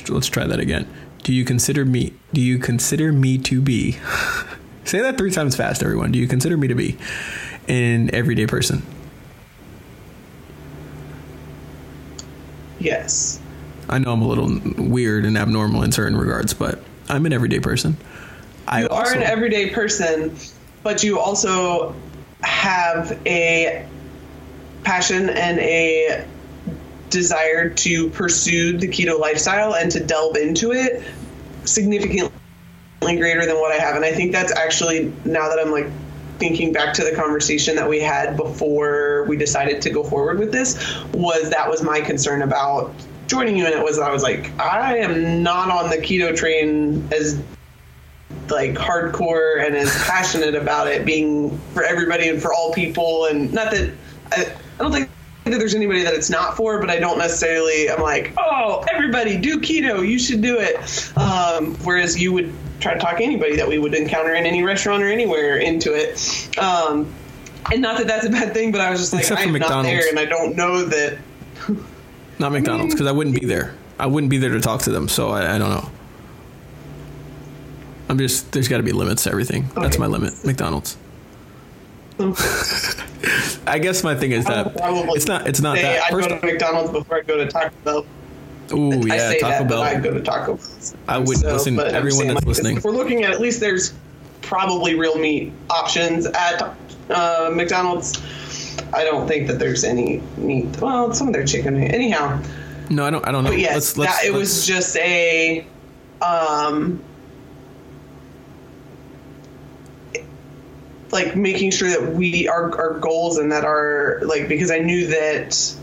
[0.09, 0.87] Let's try that again.
[1.23, 2.13] Do you consider me?
[2.33, 3.93] Do you consider me to be?
[4.83, 6.11] say that three times fast, everyone.
[6.11, 6.97] Do you consider me to be
[7.67, 8.83] an everyday person?
[12.79, 13.39] Yes.
[13.89, 16.79] I know I'm a little weird and abnormal in certain regards, but
[17.09, 17.97] I'm an everyday person.
[18.67, 20.35] I You are also- an everyday person,
[20.83, 21.95] but you also
[22.41, 23.87] have a
[24.83, 26.25] passion and a
[27.09, 31.03] desire to pursue the keto lifestyle and to delve into it
[31.63, 32.31] significantly
[33.01, 33.95] greater than what I have.
[33.95, 35.87] And I think that's actually now that I'm like
[36.37, 40.51] thinking back to the conversation that we had before we decided to go forward with
[40.51, 40.75] this
[41.13, 42.93] was that was my concern about
[43.27, 47.07] joining you and it was I was like I am not on the keto train
[47.13, 47.41] as
[48.49, 53.51] like hardcore and as passionate about it being for everybody and for all people and
[53.53, 53.91] not that
[54.31, 55.09] I, I don't think
[55.45, 59.37] that there's anybody that it's not for but I don't necessarily I'm like oh everybody
[59.37, 63.67] do keto you should do it um, whereas you would try to talk anybody that
[63.67, 67.11] we would encounter in any restaurant or anywhere into it um,
[67.71, 69.83] and not that that's a bad thing but I was just like Except I'm not
[69.83, 71.17] there and I don't know that
[72.39, 73.73] not McDonald's because I wouldn't be there.
[73.97, 75.89] I wouldn't be there to talk to them, so I, I don't know.
[78.15, 79.67] I'm just there's got to be limits to everything.
[79.75, 80.33] That's my limit.
[80.45, 80.95] McDonald's.
[83.67, 86.03] I guess my thing is I that probably it's not it's not that.
[86.05, 88.05] I'd First, go to McDonald's before I go to Taco Bell.
[88.71, 89.81] ooh I yeah, say Taco that, Bell.
[89.81, 90.65] I go to Taco Bell.
[91.09, 91.75] I would listen.
[91.75, 92.77] but Everyone that's like, listening.
[92.77, 93.93] If we're looking at at least there's
[94.41, 96.73] probably real meat options at
[97.09, 98.23] uh, McDonald's.
[98.93, 100.67] I don't think that there's any meat.
[100.79, 101.75] Well, some of their chicken.
[101.83, 102.41] Anyhow,
[102.89, 103.27] No, I don't.
[103.27, 103.49] I don't know.
[103.49, 105.67] but yes, let's, let's, that, it let's- was just a.
[106.21, 107.03] Um,
[111.11, 115.07] like making sure that we our our goals and that our like because I knew
[115.07, 115.75] that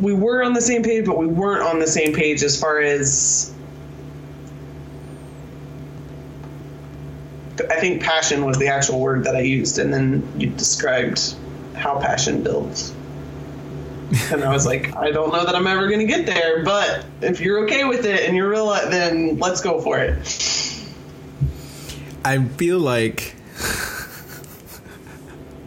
[0.00, 2.80] we were on the same page, but we weren't on the same page as far
[2.80, 3.52] as
[7.70, 11.34] I think passion was the actual word that I used, and then you described
[11.74, 12.92] how passion builds.
[14.30, 17.04] And I was like, I don't know that I'm ever going to get there, but
[17.20, 20.73] if you're okay with it and you're real, then let's go for it.
[22.24, 23.34] I feel like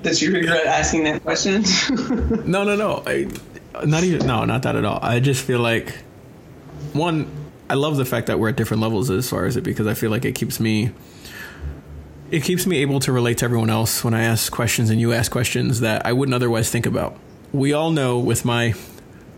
[0.03, 1.63] Did you regret asking that question?
[2.49, 3.03] no, no, no.
[3.05, 3.27] I,
[3.85, 4.99] not even no, not that at all.
[5.01, 5.93] I just feel like
[6.93, 7.29] one.
[7.69, 9.93] I love the fact that we're at different levels as far as it because I
[9.93, 10.91] feel like it keeps me.
[12.31, 15.13] It keeps me able to relate to everyone else when I ask questions and you
[15.13, 17.17] ask questions that I wouldn't otherwise think about.
[17.51, 18.73] We all know with my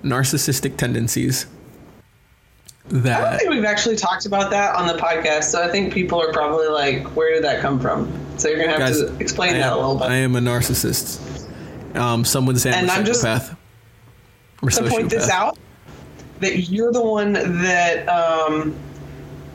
[0.03, 1.45] narcissistic tendencies
[2.91, 2.97] I
[3.31, 6.31] don't think we've actually talked about that on the podcast, so I think people are
[6.33, 9.59] probably like, "Where did that come from?" So you're gonna have guys, to explain I
[9.59, 10.09] that a little bit.
[10.09, 11.19] I am a narcissist.
[11.95, 13.23] Um, some would say I'm And a I'm just-.
[14.61, 15.57] Or to point this out,
[16.39, 18.75] that you're the one that um,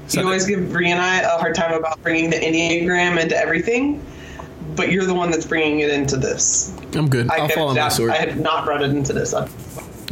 [0.06, 3.36] So- you always give Bree and I a hard time about bringing the Enneagram into
[3.36, 4.02] everything,
[4.76, 6.72] but you're the one that's bringing it into this.
[6.94, 7.30] I'm good.
[7.30, 8.10] I I'll fall on my sword.
[8.10, 9.34] I had not brought it into this.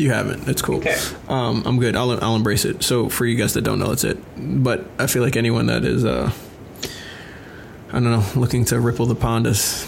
[0.02, 0.48] You haven't.
[0.48, 0.78] It's cool.
[0.78, 0.96] Okay.
[1.28, 1.94] Um, I'm good.
[1.94, 2.82] I'll I'll embrace it.
[2.82, 4.18] So for you guys that don't know, that's it.
[4.36, 6.32] But I feel like anyone that is, uh,
[7.90, 9.86] I don't know, looking to ripple the pond as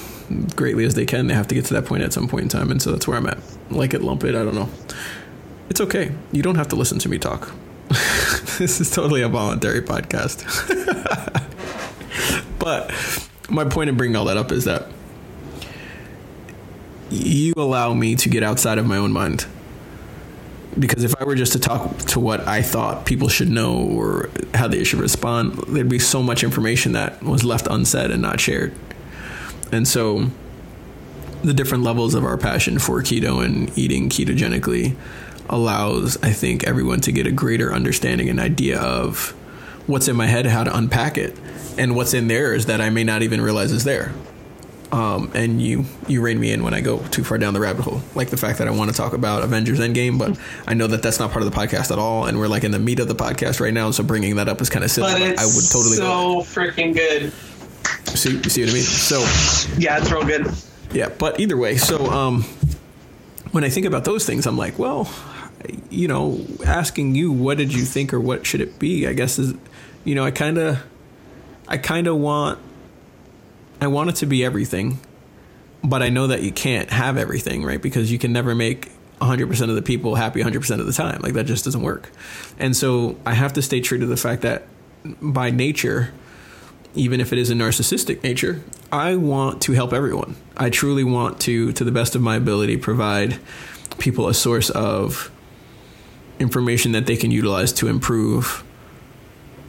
[0.54, 2.48] greatly as they can, they have to get to that point at some point in
[2.48, 3.38] time, and so that's where I'm at.
[3.72, 4.36] Like it, lump it.
[4.36, 4.68] I don't know.
[5.68, 6.12] It's okay.
[6.30, 7.50] You don't have to listen to me talk.
[8.58, 10.44] this is totally a voluntary podcast.
[12.60, 12.92] but
[13.50, 14.86] my point in bringing all that up is that
[17.10, 19.46] you allow me to get outside of my own mind
[20.78, 24.30] because if I were just to talk to what I thought people should know or
[24.54, 28.40] how they should respond, there'd be so much information that was left unsaid and not
[28.40, 28.74] shared.
[29.72, 30.30] And so
[31.42, 34.96] the different levels of our passion for keto and eating ketogenically
[35.48, 39.30] allows, I think, everyone to get a greater understanding and idea of
[39.86, 41.38] what's in my head, how to unpack it,
[41.76, 44.12] and what's in theirs that I may not even realize is there
[44.94, 47.82] um, and you you rein me in when I go too far down the rabbit
[47.82, 48.00] hole.
[48.14, 51.02] Like the fact that I want to talk about Avengers Endgame, but I know that
[51.02, 53.08] that's not part of the podcast at all, and we're like in the meat of
[53.08, 53.90] the podcast right now.
[53.90, 55.12] So bringing that up is kind of silly.
[55.12, 57.32] But it's I would totally so freaking good.
[58.16, 58.82] See, you see what I mean?
[58.82, 59.18] So
[59.78, 60.46] Yeah, it's real good.
[60.92, 62.44] yeah, but either way, so um,
[63.50, 65.12] when I think about those things, I'm like, well,
[65.90, 69.08] you know, asking you what did you think or what should it be?
[69.08, 69.54] I guess is,
[70.04, 70.78] you know, I kind of,
[71.66, 72.58] I kind of want,
[73.84, 74.98] I want it to be everything,
[75.82, 77.82] but I know that you can't have everything, right?
[77.82, 81.20] Because you can never make 100% of the people happy 100% of the time.
[81.20, 82.10] Like that just doesn't work.
[82.58, 84.66] And so I have to stay true to the fact that
[85.20, 86.14] by nature,
[86.94, 90.36] even if it is a narcissistic nature, I want to help everyone.
[90.56, 93.38] I truly want to, to the best of my ability, provide
[93.98, 95.30] people a source of
[96.38, 98.64] information that they can utilize to improve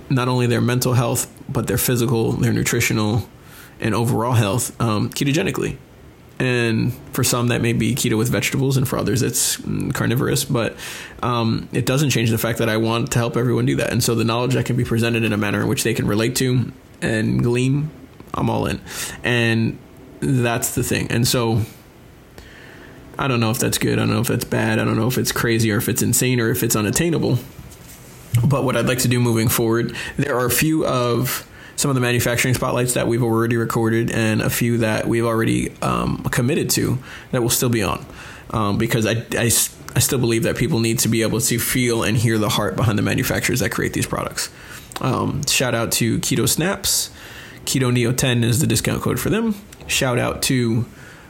[0.10, 3.28] not only their mental health, but their physical, their nutritional,
[3.80, 5.78] and overall health um, ketogenically.
[6.40, 10.44] and for some that may be keto with vegetables, and for others it's mm, carnivorous.
[10.46, 10.76] But
[11.24, 14.04] um, it doesn't change the fact that I want to help everyone do that, and
[14.04, 16.36] so the knowledge that can be presented in a manner in which they can relate
[16.38, 17.90] to and glean,
[18.34, 18.82] I'm all in,
[19.24, 19.78] and
[20.20, 21.08] that's the thing.
[21.12, 21.62] And so
[23.18, 23.94] I don't know if that's good.
[23.94, 24.80] I don't know if that's bad.
[24.80, 27.40] I don't know if it's crazy or if it's insane or if it's unattainable.
[28.46, 31.96] But what I'd like to do moving forward, there are a few of some of
[31.96, 36.70] the manufacturing spotlights that we've already recorded and a few that we've already um, committed
[36.72, 36.98] to
[37.32, 38.06] that will still be on.
[38.52, 39.46] Um, because I, I,
[39.96, 42.76] I still believe that people need to be able to feel and hear the heart
[42.76, 44.50] behind the manufacturers that create these products.
[45.02, 47.10] Um, shout out to Keto Snaps.
[47.66, 49.56] Keto Neo 10 is the discount code for them.
[49.88, 50.86] Shout out to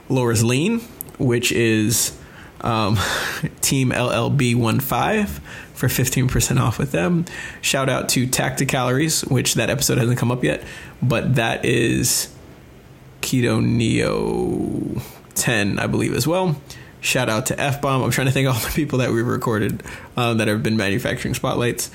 [0.10, 0.80] Laura's Lean,
[1.18, 2.16] which is
[2.62, 2.98] um,
[3.62, 5.42] Team LLB15
[5.76, 7.26] for 15% off with them.
[7.62, 10.64] Shout out to Tacticalories, which that episode hasn't come up yet,
[11.02, 12.34] but that is
[13.22, 15.02] Keto Neo
[15.36, 16.60] 10, I believe, as well.
[17.02, 18.02] Shout out to F Bomb.
[18.02, 19.84] I'm trying to think all the people that we've recorded
[20.18, 21.92] um, that have been manufacturing spotlights.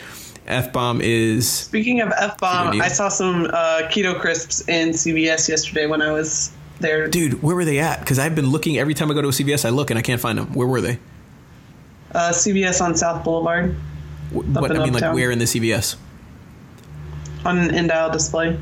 [0.47, 1.49] F Bomb is.
[1.49, 6.13] Speaking of F Bomb, I saw some uh, keto crisps in CVS yesterday when I
[6.13, 7.09] was there.
[7.09, 8.01] Dude, where were they at?
[8.01, 10.03] Because I've been looking every time I go to a CVS, I look and I
[10.03, 10.53] can't find them.
[10.53, 10.99] Where were they?
[12.13, 13.75] Uh, CVS on South Boulevard.
[14.33, 15.97] What I mean, like where in the CVS?
[17.45, 18.59] On an in-aisle display.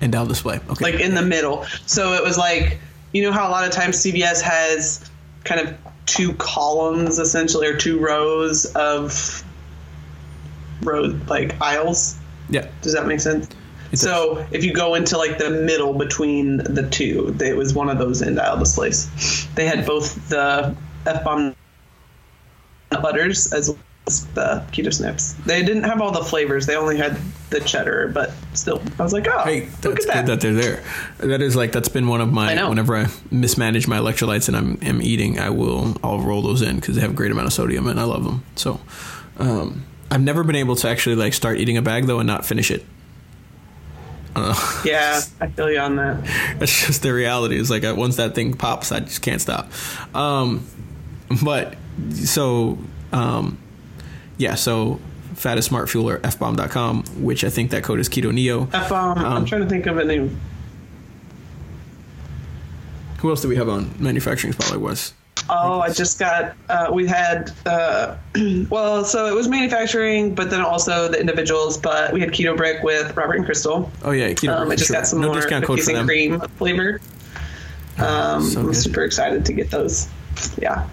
[0.00, 0.60] In-aisle display.
[0.68, 0.92] Okay.
[0.92, 1.64] Like in the middle.
[1.86, 2.78] So it was like
[3.12, 5.10] you know how a lot of times CVS has
[5.44, 5.76] kind of
[6.06, 9.44] two columns essentially or two rows of
[10.82, 12.18] row like aisles.
[12.48, 12.68] Yeah.
[12.82, 13.48] Does that make sense?
[13.94, 17.98] so if you go into like the middle between the two, it was one of
[17.98, 19.48] those in-aisle displays.
[19.54, 20.76] They had both the
[21.06, 21.56] F bomb
[22.98, 25.34] butters as well as the keto snips.
[25.46, 26.66] They didn't have all the flavors.
[26.66, 27.16] They only had
[27.50, 30.14] the cheddar, but still, I was like, oh, hey, that's that.
[30.14, 30.82] good that they're there.
[31.18, 32.54] That is like that's been one of my.
[32.58, 36.62] I whenever I mismanage my electrolytes and I'm, am eating, I will I'll roll those
[36.62, 38.44] in because they have a great amount of sodium and I love them.
[38.56, 38.80] So.
[39.38, 42.44] Um, I've never been able to actually like start eating a bag though and not
[42.44, 42.84] finish it.
[44.34, 46.24] Uh, yeah, I feel you on that.
[46.58, 47.58] That's just the reality.
[47.58, 49.70] It's like uh, once that thing pops, I just can't stop.
[50.14, 50.66] Um,
[51.44, 51.76] but
[52.12, 52.78] so
[53.12, 53.58] um,
[54.38, 55.00] yeah, so
[55.34, 58.66] fattest smart fuel or fbomb.com, which I think that code is keto neo.
[58.66, 59.16] Fbomb.
[59.16, 60.38] Um, I'm trying to think of a name.
[63.18, 64.80] Who else do we have on manufacturing spotlight?
[64.80, 65.12] Was
[65.48, 66.54] Oh, I just got.
[66.68, 67.50] Uh, we had.
[67.66, 68.16] Uh,
[68.70, 71.76] well, so it was manufacturing, but then also the individuals.
[71.76, 73.90] But we had Keto Brick with Robert and Crystal.
[74.02, 74.94] Oh yeah, Keto um, I just sure.
[74.94, 77.00] got some no more cookies and cream flavor.
[77.98, 80.08] Um, so I'm super excited to get those.
[80.58, 80.88] Yeah.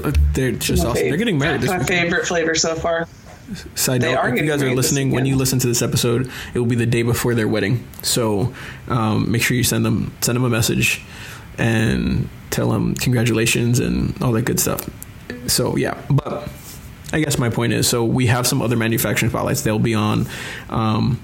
[0.00, 1.08] They're just awesome.
[1.08, 1.62] They're getting married.
[1.62, 3.06] That's my favorite flavor so far.
[3.74, 6.66] Side note: If you guys are listening, when you listen to this episode, it will
[6.66, 7.86] be the day before their wedding.
[8.02, 8.54] So
[8.88, 11.02] um, make sure you send them send them a message
[11.58, 14.88] and tell them congratulations and all that good stuff.
[15.46, 16.48] So yeah, but
[17.12, 19.62] I guess my point is, so we have some other manufacturing spotlights.
[19.62, 20.26] They'll be on.
[20.70, 21.20] Um,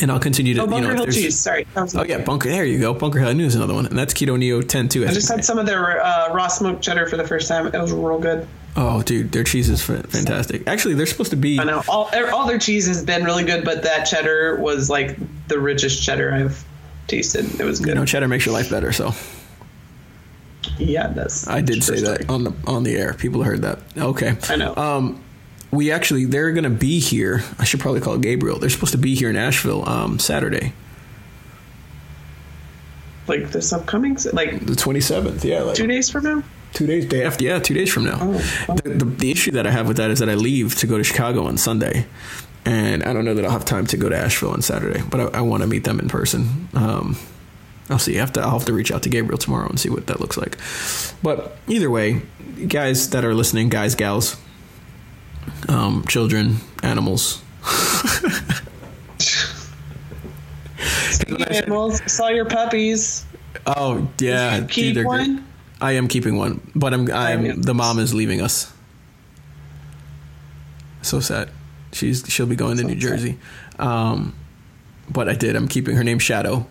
[0.00, 0.62] and I'll continue to.
[0.62, 1.38] Oh, Bunker you know, Hill cheese.
[1.38, 1.66] Sorry.
[1.76, 2.48] Oh yeah, Bunker.
[2.48, 2.94] There you go.
[2.94, 3.28] Bunker Hill.
[3.28, 5.04] I knew there's another one, and that's Keto Neo 10 too.
[5.04, 7.66] I, I just had some of their uh, raw smoked cheddar for the first time.
[7.66, 8.46] It was real good.
[8.76, 10.68] Oh, dude, their cheese is fantastic.
[10.68, 11.58] Actually, they're supposed to be.
[11.58, 15.18] I know all all their cheese has been really good, but that cheddar was like
[15.48, 16.64] the richest cheddar I've
[17.08, 17.60] tasted.
[17.60, 17.88] It was good.
[17.88, 18.92] You know, cheddar makes your life better.
[18.92, 19.12] So.
[20.78, 21.48] Yeah, that's.
[21.48, 22.18] I did say story.
[22.18, 23.14] that on the on the air.
[23.14, 23.80] People heard that.
[23.96, 24.36] Okay.
[24.48, 24.74] I know.
[24.76, 25.22] Um,
[25.70, 27.42] we actually they're going to be here.
[27.58, 28.58] I should probably call Gabriel.
[28.58, 30.72] They're supposed to be here in Asheville um, Saturday.
[33.26, 35.44] Like this upcoming, like the twenty seventh.
[35.44, 36.42] Yeah, like two days from now.
[36.72, 38.18] Two days, day after, yeah, two days from now.
[38.20, 38.74] Oh, oh.
[38.76, 40.98] The, the, the issue that I have with that is that I leave to go
[40.98, 42.06] to Chicago on Sunday,
[42.64, 45.02] and I don't know that I'll have time to go to Asheville on Saturday.
[45.02, 46.68] But I, I want to meet them in person.
[46.74, 47.18] Um,
[47.88, 48.16] I'll see.
[48.16, 50.20] I have to, I'll have to reach out to Gabriel tomorrow and see what that
[50.20, 50.58] looks like.
[51.24, 52.22] But either way,
[52.68, 54.36] guys that are listening, guys, gals,
[55.68, 57.42] um, children, animals.
[61.10, 63.26] Speaking animals, saw your puppies.
[63.66, 65.36] Oh yeah, keep Dude, one.
[65.36, 65.46] Great.
[65.80, 68.72] I am keeping one, but I'm I'm the mom is leaving us.
[71.02, 71.50] So sad.
[71.92, 73.38] She's she'll be going so to New Jersey.
[73.78, 74.34] Um,
[75.10, 75.56] but I did.
[75.56, 76.66] I'm keeping her name Shadow.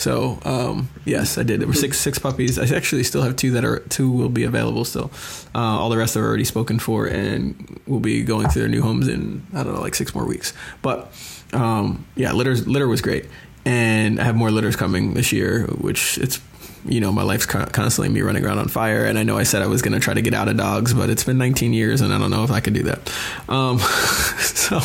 [0.00, 1.60] So um, yes, I did.
[1.60, 2.58] There were six six puppies.
[2.58, 5.10] I actually still have two that are two will be available still.
[5.54, 8.80] Uh, all the rest are already spoken for and will be going to their new
[8.80, 10.54] homes in I don't know like six more weeks.
[10.80, 11.12] But
[11.52, 13.26] um, yeah, litter litter was great,
[13.66, 16.40] and I have more litters coming this year, which it's
[16.86, 19.60] you know my life's constantly me running around on fire and i know i said
[19.60, 22.00] i was going to try to get out of dogs but it's been 19 years
[22.00, 23.12] and i don't know if i could do that
[23.50, 23.78] um,
[24.38, 24.80] so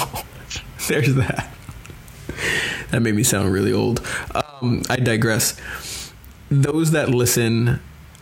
[0.89, 1.55] there's that
[2.91, 4.05] that made me sound really old
[4.35, 4.44] um,
[4.89, 5.59] I digress.
[6.49, 7.79] Those that listen,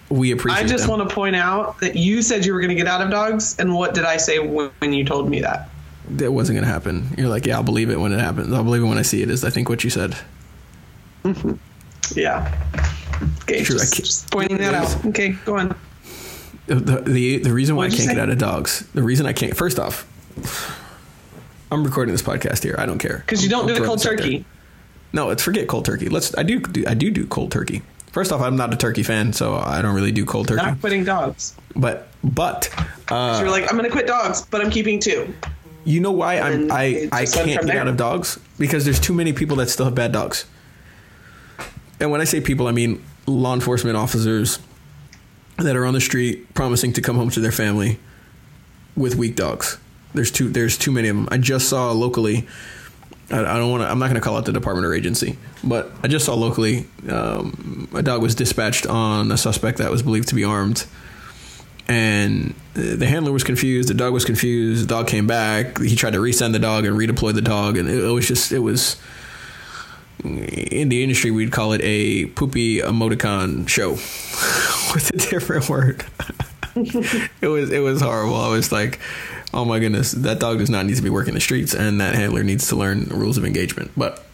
[0.10, 0.64] we appreciate.
[0.64, 0.98] I just them.
[0.98, 3.58] want to point out that you said you were going to get out of dogs,
[3.60, 5.70] and what did I say when when you told me that?
[6.10, 7.14] that wasn't going to happen.
[7.18, 8.52] You're like, yeah, I'll believe it when it happens.
[8.52, 9.30] I'll believe it when I see it.
[9.30, 10.16] Is I think what you said.
[11.24, 11.54] Mm-hmm.
[12.16, 12.54] Yeah.
[13.44, 15.06] Okay, True, I just, just pointing that out.
[15.08, 15.76] Okay, go on.
[16.68, 18.88] The the, the reason why I What'd you can't get out of dogs.
[18.94, 19.56] The reason I can't.
[19.56, 20.06] First off,
[21.72, 22.76] I'm recording this podcast here.
[22.78, 23.20] I don't care.
[23.20, 24.18] Because you don't I'll do the throw cold this out there.
[24.18, 24.46] turkey.
[25.14, 26.10] No, let's forget cold turkey.
[26.10, 26.36] Let's.
[26.38, 26.60] I do.
[26.60, 27.84] do I do do cold turkey.
[28.12, 30.64] First off, I'm not a turkey fan, so I don't really do cold turkey.
[30.64, 31.56] Not quitting dogs.
[31.76, 32.70] But but
[33.10, 35.34] uh, you're like, I'm going to quit dogs, but I'm keeping two.
[35.86, 39.34] You know why I'm I I can't get out of dogs because there's too many
[39.34, 40.46] people that still have bad dogs.
[42.00, 44.60] And when I say people, I mean law enforcement officers
[45.58, 48.00] that are on the street promising to come home to their family
[48.96, 49.78] with weak dogs.
[50.14, 51.28] There's too there's too many of them.
[51.32, 52.48] I just saw locally.
[53.34, 53.90] I, don't want to.
[53.90, 56.86] I'm not going to call out the department or agency, but I just saw locally
[57.10, 60.86] um, a dog was dispatched on a suspect that was believed to be armed
[61.88, 63.90] and the handler was confused.
[63.90, 64.84] The dog was confused.
[64.84, 65.80] The dog came back.
[65.80, 68.52] He tried to resend the dog and redeploy the dog, and it, it was just
[68.52, 68.98] it was
[70.24, 73.92] in the industry we'd call it a poopy emoticon show
[74.94, 76.06] with a different word.
[76.76, 78.36] it was it was horrible.
[78.36, 79.00] I was like,
[79.54, 82.16] oh my goodness, that dog does not need to be working the streets, and that
[82.16, 83.92] handler needs to learn rules of engagement.
[83.96, 84.26] But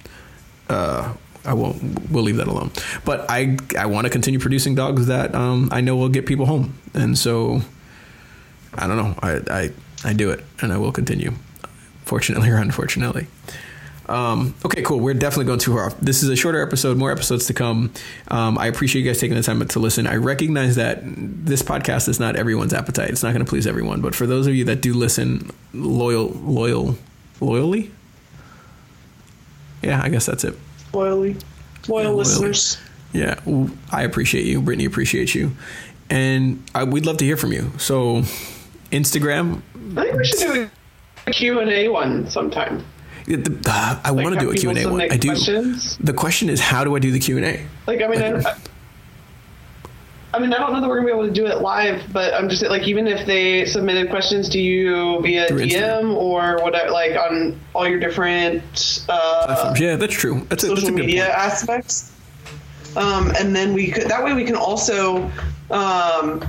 [0.69, 1.13] uh,
[1.45, 2.09] I won't.
[2.09, 2.71] We'll leave that alone.
[3.05, 6.45] But I I want to continue producing dogs that um, I know will get people
[6.45, 7.61] home, and so
[8.73, 9.15] I don't know.
[9.21, 9.71] I I
[10.03, 11.33] I do it, and I will continue.
[12.05, 13.27] Fortunately or unfortunately.
[14.09, 14.99] Um, okay, cool.
[14.99, 15.99] We're definitely going too far off.
[15.99, 17.93] This is a shorter episode, more episodes to come.
[18.29, 20.07] Um, I appreciate you guys taking the time to listen.
[20.07, 23.11] I recognize that this podcast is not everyone's appetite.
[23.11, 24.01] It's not going to please everyone.
[24.01, 26.97] But for those of you that do listen, loyal, loyal,
[27.39, 27.91] loyally,
[29.83, 30.55] yeah, I guess that's it.
[30.93, 31.35] Loyally.
[31.87, 32.77] Loyal Yeah, listeners.
[33.13, 33.39] Yeah,
[33.91, 34.61] I appreciate you.
[34.61, 35.51] Brittney appreciates you,
[36.09, 37.71] and I, we'd love to hear from you.
[37.77, 38.21] So,
[38.91, 39.61] Instagram.
[39.97, 40.69] I think we should do
[41.25, 42.85] a Q&A one sometime.
[43.37, 45.01] The- uh, I want to do a Q and A one.
[45.01, 45.29] I do.
[45.29, 45.97] questions.
[45.97, 47.65] The question is, how do I do the Q and A?
[47.87, 48.55] Like, I mean, I,
[50.31, 52.33] I mean, I don't know that we're gonna be able to do it live, but
[52.35, 56.15] I'm just like, even if they submitted questions to you via DM Instagram.
[56.15, 59.79] or whatever, like on all your different uh, Platforms.
[59.79, 60.45] Yeah, that's true.
[60.49, 61.35] That's a, that's a social media point.
[61.35, 62.11] aspects.
[62.95, 65.31] Um, and then we could that way we can also
[65.71, 66.43] um,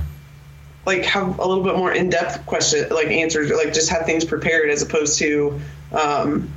[0.85, 4.25] like have a little bit more in depth question like answers like just have things
[4.25, 5.59] prepared as opposed to
[5.91, 6.51] um,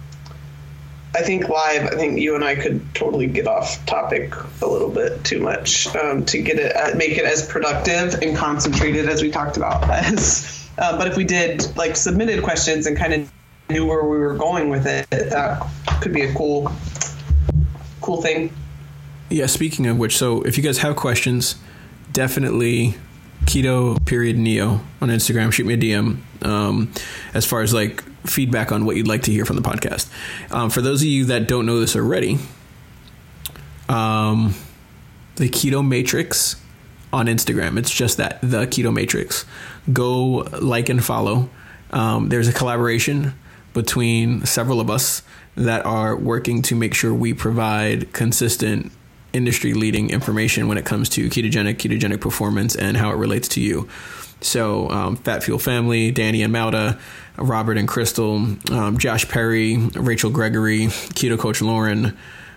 [1.15, 1.85] I think live.
[1.87, 5.87] I think you and I could totally get off topic a little bit too much
[5.95, 9.85] um, to get it uh, make it as productive and concentrated as we talked about.
[10.77, 13.33] Uh, but if we did like submitted questions and kind of
[13.71, 15.65] knew where we were going with it, that
[16.01, 16.69] could be a cool
[18.01, 18.53] cool thing.
[19.31, 19.47] Yeah.
[19.47, 21.55] Speaking of which, so if you guys have questions,
[22.13, 22.97] definitely
[23.45, 25.53] keto period neo on Instagram.
[25.53, 26.19] Shoot me a DM.
[26.43, 26.93] Um,
[27.35, 30.11] as far as like feedback on what you'd like to hear from the podcast.
[30.53, 32.39] Um, for those of you that don't know this already,
[33.89, 34.55] um,
[35.37, 36.57] the Keto Matrix
[37.13, 37.79] on Instagram.
[37.79, 39.45] It's just that the Keto Matrix.
[39.93, 41.49] Go like and follow.
[41.93, 43.35] Um, there's a collaboration
[43.73, 45.23] between several of us
[45.57, 48.91] that are working to make sure we provide consistent
[49.33, 53.61] industry leading information when it comes to ketogenic, ketogenic performance, and how it relates to
[53.61, 53.89] you.
[54.41, 56.99] So, um, Fat Fuel Family, Danny and Mauda,
[57.37, 58.37] Robert and Crystal,
[58.71, 62.17] um, Josh Perry, Rachel Gregory, Keto Coach Lauren.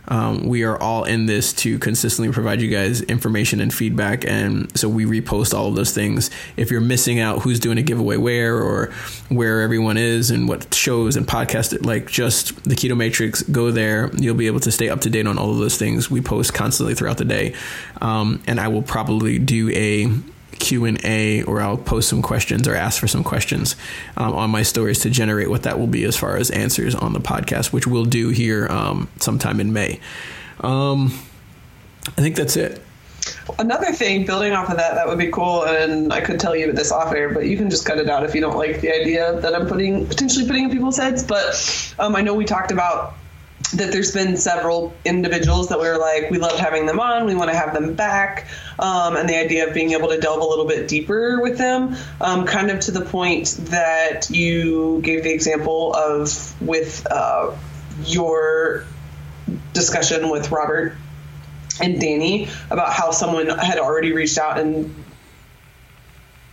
[0.09, 4.25] Um, we are all in this to consistently provide you guys information and feedback.
[4.25, 6.29] And so we repost all of those things.
[6.55, 8.93] If you're missing out who's doing a giveaway where or
[9.29, 14.09] where everyone is and what shows and podcast, like just the Keto Matrix, go there.
[14.15, 16.09] You'll be able to stay up to date on all of those things.
[16.09, 17.53] We post constantly throughout the day.
[17.99, 20.09] Um, and I will probably do a
[20.59, 23.75] q&a or i'll post some questions or ask for some questions
[24.17, 27.13] um, on my stories to generate what that will be as far as answers on
[27.13, 29.99] the podcast which we'll do here um, sometime in may
[30.61, 31.07] um,
[32.17, 32.83] i think that's it
[33.59, 36.71] Another thing, building off of that, that would be cool, and I could tell you
[36.71, 38.91] this off air, but you can just cut it out if you don't like the
[38.91, 41.23] idea that I'm putting potentially putting in people's heads.
[41.23, 43.15] But um, I know we talked about
[43.73, 47.35] that there's been several individuals that we were like, we love having them on, we
[47.35, 48.47] want to have them back,
[48.79, 51.95] um, and the idea of being able to delve a little bit deeper with them,
[52.21, 57.55] um, kind of to the point that you gave the example of with uh,
[58.03, 58.85] your
[59.73, 60.95] discussion with Robert
[61.81, 64.93] and Danny about how someone had already reached out and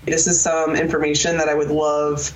[0.04, 2.32] this is some information that I would love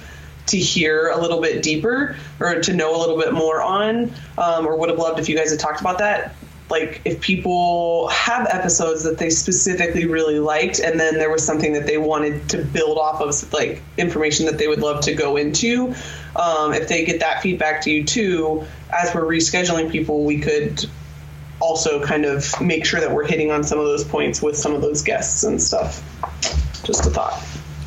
[0.48, 4.66] to hear a little bit deeper or to know a little bit more on, um,
[4.66, 6.34] or would have loved if you guys had talked about that.
[6.70, 11.72] like if people have episodes that they specifically really liked and then there was something
[11.72, 15.36] that they wanted to build off of like information that they would love to go
[15.36, 15.94] into
[16.36, 20.84] um, if they get that feedback to you too as we're rescheduling people we could
[21.60, 24.74] also kind of make sure that we're hitting on some of those points with some
[24.74, 26.02] of those guests and stuff
[26.84, 27.42] just a thought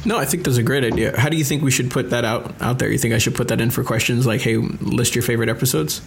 [0.06, 1.18] No, I think that's a great idea.
[1.20, 2.92] How do you think we should put that out out there?
[2.92, 6.02] You think I should put that in for questions like, hey, list your favorite episodes?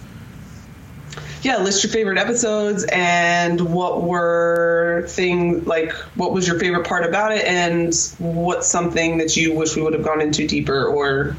[1.42, 7.04] yeah list your favorite episodes and what were thing like what was your favorite part
[7.04, 11.36] about it and what's something that you wish we would have gone into deeper or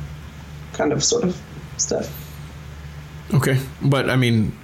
[0.74, 1.36] kind of sort of
[1.78, 2.08] stuff
[3.34, 4.58] Okay, but I mean,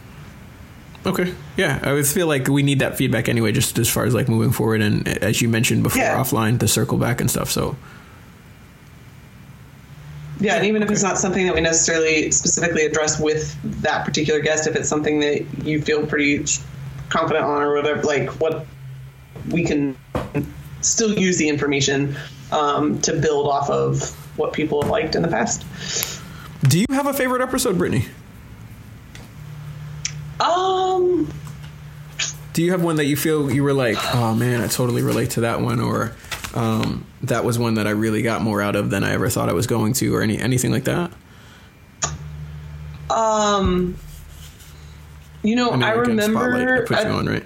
[1.06, 4.14] okay, yeah, I would feel like we need that feedback anyway, just as far as
[4.14, 6.18] like moving forward, and as you mentioned before Yeah.
[6.22, 7.50] offline, the circle back and stuff.
[7.52, 7.76] So
[10.40, 14.40] yeah and even if it's not something that we necessarily specifically address with that particular
[14.40, 16.44] guest if it's something that you feel pretty
[17.10, 18.66] confident on or whatever like what
[19.52, 19.96] we can
[20.82, 22.16] still use the information
[22.52, 25.64] um, to build off of what people have liked in the past
[26.68, 28.08] do you have a favorite episode, Brittney?
[30.40, 31.30] um
[32.54, 35.32] Do you have one that you feel you were like, oh man, I totally relate
[35.32, 36.14] to that one, or
[36.54, 39.50] um, that was one that I really got more out of than I ever thought
[39.50, 41.12] I was going to, or any anything like that?
[43.10, 43.98] Um,
[45.44, 46.86] you know, I, spotlight, I remember.
[46.86, 47.44] put you I, on, right?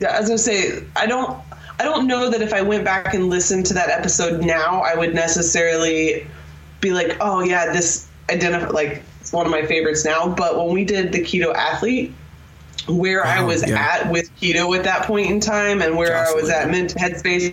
[0.00, 1.38] yeah, as I say, I don't.
[1.78, 4.94] I don't know that if I went back and listened to that episode now, I
[4.94, 6.26] would necessarily
[6.80, 10.72] be like, "Oh yeah, this identify like it's one of my favorites now." But when
[10.72, 12.14] we did the keto athlete,
[12.88, 13.78] where I Oh, was yeah.
[14.02, 17.52] at with keto at that point in time, and where I was at mint headspace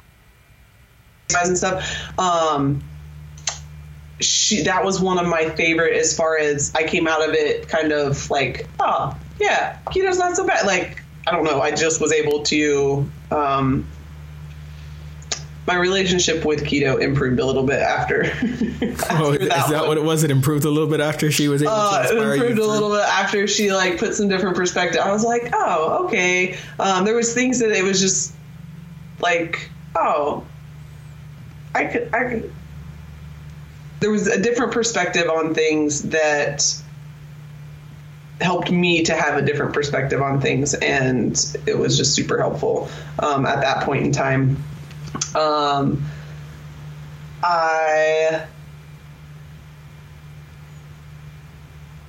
[1.45, 2.83] and stuff, um,
[4.19, 7.67] she that was one of my favorite as far as I came out of it
[7.69, 10.65] kind of like, oh yeah, keto's not so bad.
[10.65, 13.87] Like I don't know, I just was able to um
[15.67, 18.31] my relationship with keto improved a little bit after.
[19.11, 20.23] Oh, after is that what it was?
[20.23, 22.41] It improved a little bit after she was able Uh, to it inspire you.
[22.41, 25.01] improved a little bit after she like put some different perspective.
[25.01, 26.57] I was like, oh, okay.
[26.79, 28.33] Um, there was things that it was just
[29.19, 30.45] like, oh,
[31.75, 32.53] I could, I could.
[33.99, 36.63] There was a different perspective on things that
[38.41, 42.89] helped me to have a different perspective on things, and it was just super helpful
[43.19, 44.63] um, at that point in time.
[45.35, 46.03] Um,
[47.43, 48.47] I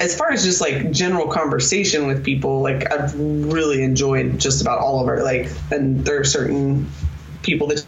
[0.00, 4.78] as far as just like general conversation with people, like I've really enjoyed just about
[4.78, 6.90] all of our like, and there are certain
[7.42, 7.84] people that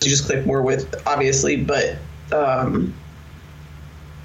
[0.00, 1.96] you just click more with, obviously, but
[2.32, 2.94] um,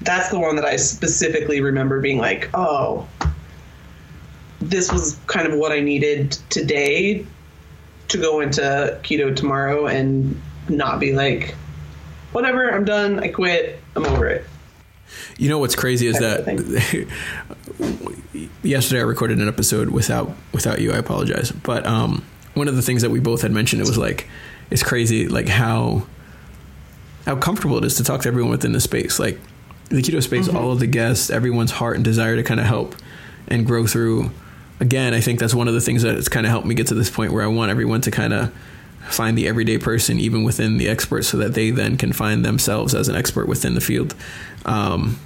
[0.00, 3.06] that's the one that I specifically remember being like, oh,
[4.60, 7.26] this was kind of what I needed today
[8.08, 11.54] to go into keto tomorrow and not be like,
[12.32, 14.44] whatever, I'm done, I quit, I'm over it.
[15.38, 16.46] You know what's crazy is that
[18.62, 20.92] yesterday I recorded an episode without without you.
[20.92, 22.24] I apologize, but um,
[22.54, 24.28] one of the things that we both had mentioned it was like
[24.70, 26.06] it's crazy like how
[27.26, 29.18] how comfortable it is to talk to everyone within the space.
[29.18, 29.38] Like
[29.88, 32.94] the keto space, all of the guests, everyone's heart and desire to kind of help
[33.48, 34.30] and grow through.
[34.84, 36.88] Again, I think that's one of the things that has kind of helped me get
[36.88, 38.54] to this point where I want everyone to kind of
[39.08, 42.94] find the everyday person even within the expert so that they then can find themselves
[42.94, 44.14] as an expert within the field.
[44.66, 45.18] Um,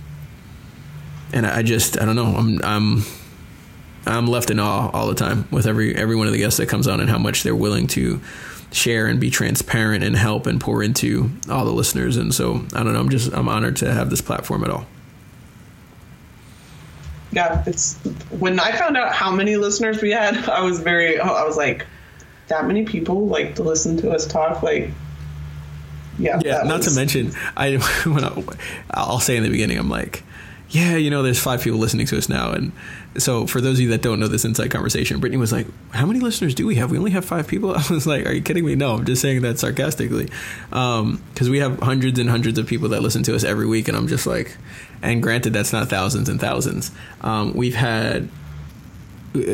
[1.33, 3.03] and I just I don't know I'm I'm
[4.07, 6.69] I'm left in awe all the time with every every one of the guests that
[6.69, 8.21] comes on and how much they're willing to
[8.71, 12.17] share and be transparent and help and pour into all the listeners.
[12.17, 14.87] And so I don't know I'm just I'm honored to have this platform at all
[17.33, 17.97] yeah, it's
[18.31, 21.87] when I found out how many listeners we had, I was very, I was like,
[22.49, 24.91] that many people like to listen to us talk, like,
[26.19, 27.77] yeah, Yeah, not was- to mention, I
[28.07, 28.43] when I,
[28.93, 30.25] I'll say in the beginning, I'm like,
[30.71, 32.73] yeah, you know, there's five people listening to us now, and
[33.17, 36.05] so for those of you that don't know this inside conversation, Brittney was like, "How
[36.05, 36.91] many listeners do we have?
[36.91, 38.75] We only have five people." I was like, "Are you kidding me?
[38.75, 40.29] No, I'm just saying that sarcastically,
[40.71, 43.89] um, because we have hundreds and hundreds of people that listen to us every week,
[43.89, 44.59] and I'm just like,
[45.03, 46.91] and granted, that's not thousands and thousands.
[47.21, 48.29] Um, we've had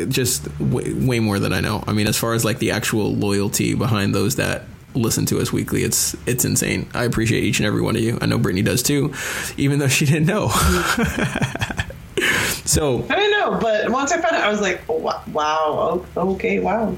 [0.07, 1.83] just way, way more than I know.
[1.87, 5.51] I mean, as far as like the actual loyalty behind those that listen to us
[5.51, 6.89] weekly, it's it's insane.
[6.93, 8.17] I appreciate each and every one of you.
[8.21, 9.13] I know Brittney does too,
[9.57, 10.49] even though she didn't know.
[12.65, 16.95] so I didn't know, but once I found out, I was like, wow, okay, wow.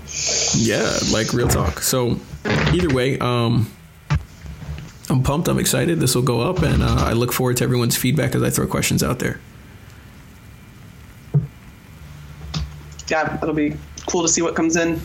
[0.56, 1.80] yeah, like real talk.
[1.80, 3.72] So either way, um,
[5.10, 5.47] I'm pumped.
[5.47, 5.99] I'm excited.
[5.99, 8.68] This will go up, and uh, I look forward to everyone's feedback as I throw
[8.68, 9.39] questions out there.
[13.10, 13.76] yeah, it'll be
[14.08, 15.01] cool to see what comes in.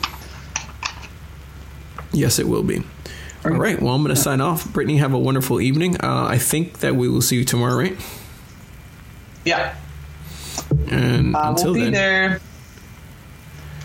[2.11, 2.83] Yes, it will be.
[3.45, 3.81] All right.
[3.81, 4.63] Well, I'm going to sign off.
[4.65, 5.99] Brittney, have a wonderful evening.
[6.01, 7.97] Uh, I think that we will see you tomorrow, right?
[9.45, 9.75] Yeah.
[10.89, 12.41] And uh, until we'll be then, there.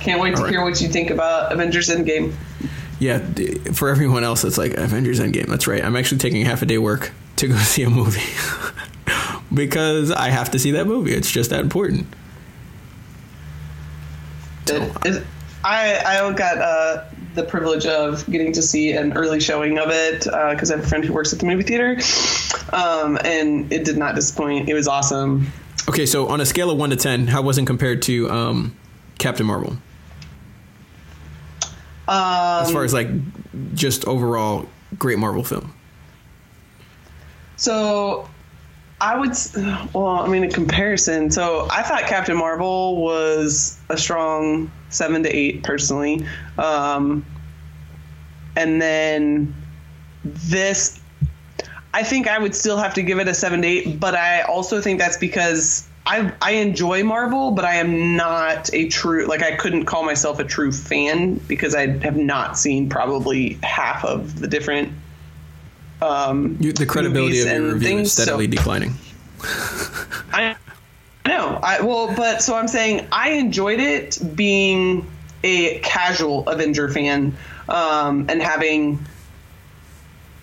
[0.00, 0.50] Can't wait to right.
[0.50, 2.34] hear what you think about Avengers Endgame.
[2.98, 3.18] Yeah,
[3.72, 5.46] for everyone else, it's like Avengers Endgame.
[5.46, 5.84] That's right.
[5.84, 8.20] I'm actually taking half a day work to go see a movie
[9.52, 11.12] because I have to see that movie.
[11.14, 12.06] It's just that important.
[15.64, 20.24] I I got uh, the privilege of getting to see an early showing of it
[20.24, 21.98] because I have a friend who works at the movie theater,
[22.72, 24.68] um, and it did not disappoint.
[24.68, 25.50] It was awesome.
[25.88, 28.76] Okay, so on a scale of one to ten, how was it compared to um,
[29.18, 29.78] Captain Marvel?
[32.08, 33.08] As Um, far as like
[33.74, 34.66] just overall
[34.98, 35.74] great Marvel film.
[37.56, 38.28] So
[39.00, 39.32] I would,
[39.92, 45.28] well, I mean, in comparison, so I thought Captain Marvel was a strong seven to
[45.28, 46.24] eight personally.
[46.56, 47.24] Um,
[48.56, 49.54] and then
[50.24, 51.00] this,
[51.94, 54.42] I think I would still have to give it a seven to eight, but I
[54.42, 59.42] also think that's because I, I enjoy Marvel, but I am not a true, like,
[59.42, 64.40] I couldn't call myself a true fan because I have not seen probably half of
[64.40, 64.90] the different
[66.00, 68.94] um, You, the credibility of your review is steadily so- declining.
[70.32, 70.56] I
[71.26, 71.60] know.
[71.62, 75.06] I well, but so I'm saying I enjoyed it being
[75.44, 77.36] a casual Avenger fan
[77.68, 78.98] um, and having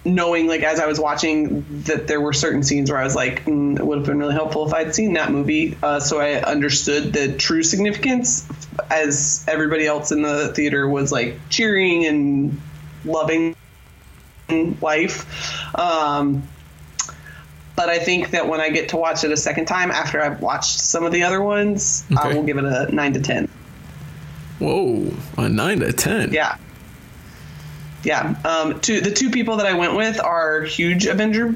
[0.06, 3.44] knowing like as I was watching that there were certain scenes where I was like,
[3.46, 6.42] mm, it would have been really helpful if I'd seen that movie, uh, so I
[6.42, 8.48] understood the true significance
[8.92, 12.62] as everybody else in the theater was like cheering and
[13.04, 13.56] loving
[14.80, 15.76] life.
[15.76, 16.48] Um,
[17.76, 20.40] but I think that when I get to watch it a second time after I've
[20.40, 23.50] watched some of the other ones, I will give it a nine to ten.
[24.60, 26.32] Whoa, a nine to ten.
[26.32, 26.58] Yeah.
[28.06, 28.36] Yeah.
[28.46, 31.56] Um, two, the two people that I went with are huge Avenger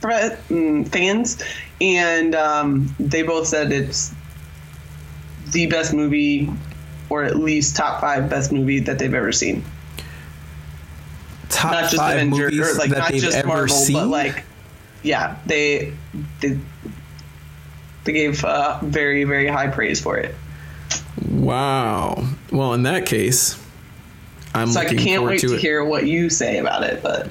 [0.00, 1.42] mm, fans,
[1.80, 4.14] and um, they both said it's
[5.50, 6.48] the best movie,
[7.10, 9.64] or at least top five best movie that they've ever seen.
[11.48, 13.96] Top Not just five Avenger, movies or like that not they've just ever Marvel, seen.
[13.96, 14.44] but like,
[15.02, 15.92] yeah, they
[16.40, 16.58] they
[18.04, 20.32] they gave uh, very very high praise for it.
[21.28, 22.24] wow.
[22.52, 23.60] Well, in that case,
[24.54, 27.30] I'm So I can't wait to to hear what you say about it, but.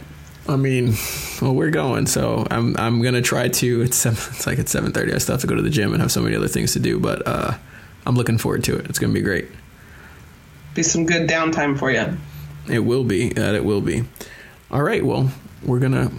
[0.50, 0.94] I mean,
[1.42, 3.82] well, we're going, so I'm I'm gonna try to.
[3.82, 5.14] It's seven, it's like it's seven thirty.
[5.14, 6.80] I still have to go to the gym and have so many other things to
[6.80, 7.58] do, but uh,
[8.06, 8.86] I'm looking forward to it.
[8.86, 9.50] It's gonna be great.
[10.74, 12.18] be some good downtime for you.
[12.72, 13.30] It will be.
[13.30, 14.04] That it will be.
[14.72, 15.04] All right.
[15.04, 15.32] Well,
[15.64, 16.12] we're gonna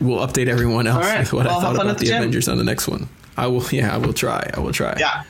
[0.00, 1.20] we'll update everyone else right.
[1.20, 2.16] with what Well, I thought about the the.
[2.16, 3.08] Avengers on the next one.
[3.38, 3.64] I will.
[3.70, 4.50] Yeah, I will try.
[4.52, 4.96] I will try.
[4.98, 5.22] Yeah.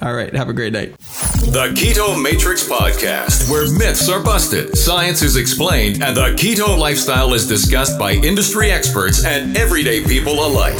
[0.00, 0.34] All right.
[0.34, 0.96] Have a great night.
[0.98, 7.34] The Keto Matrix Podcast, where myths are busted, science is explained, and the keto lifestyle
[7.34, 10.78] is discussed by industry experts and everyday people alike.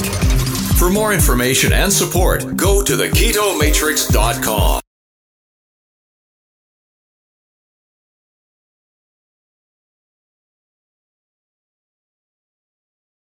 [0.79, 4.81] For more information and support, go to theketomatrix.com.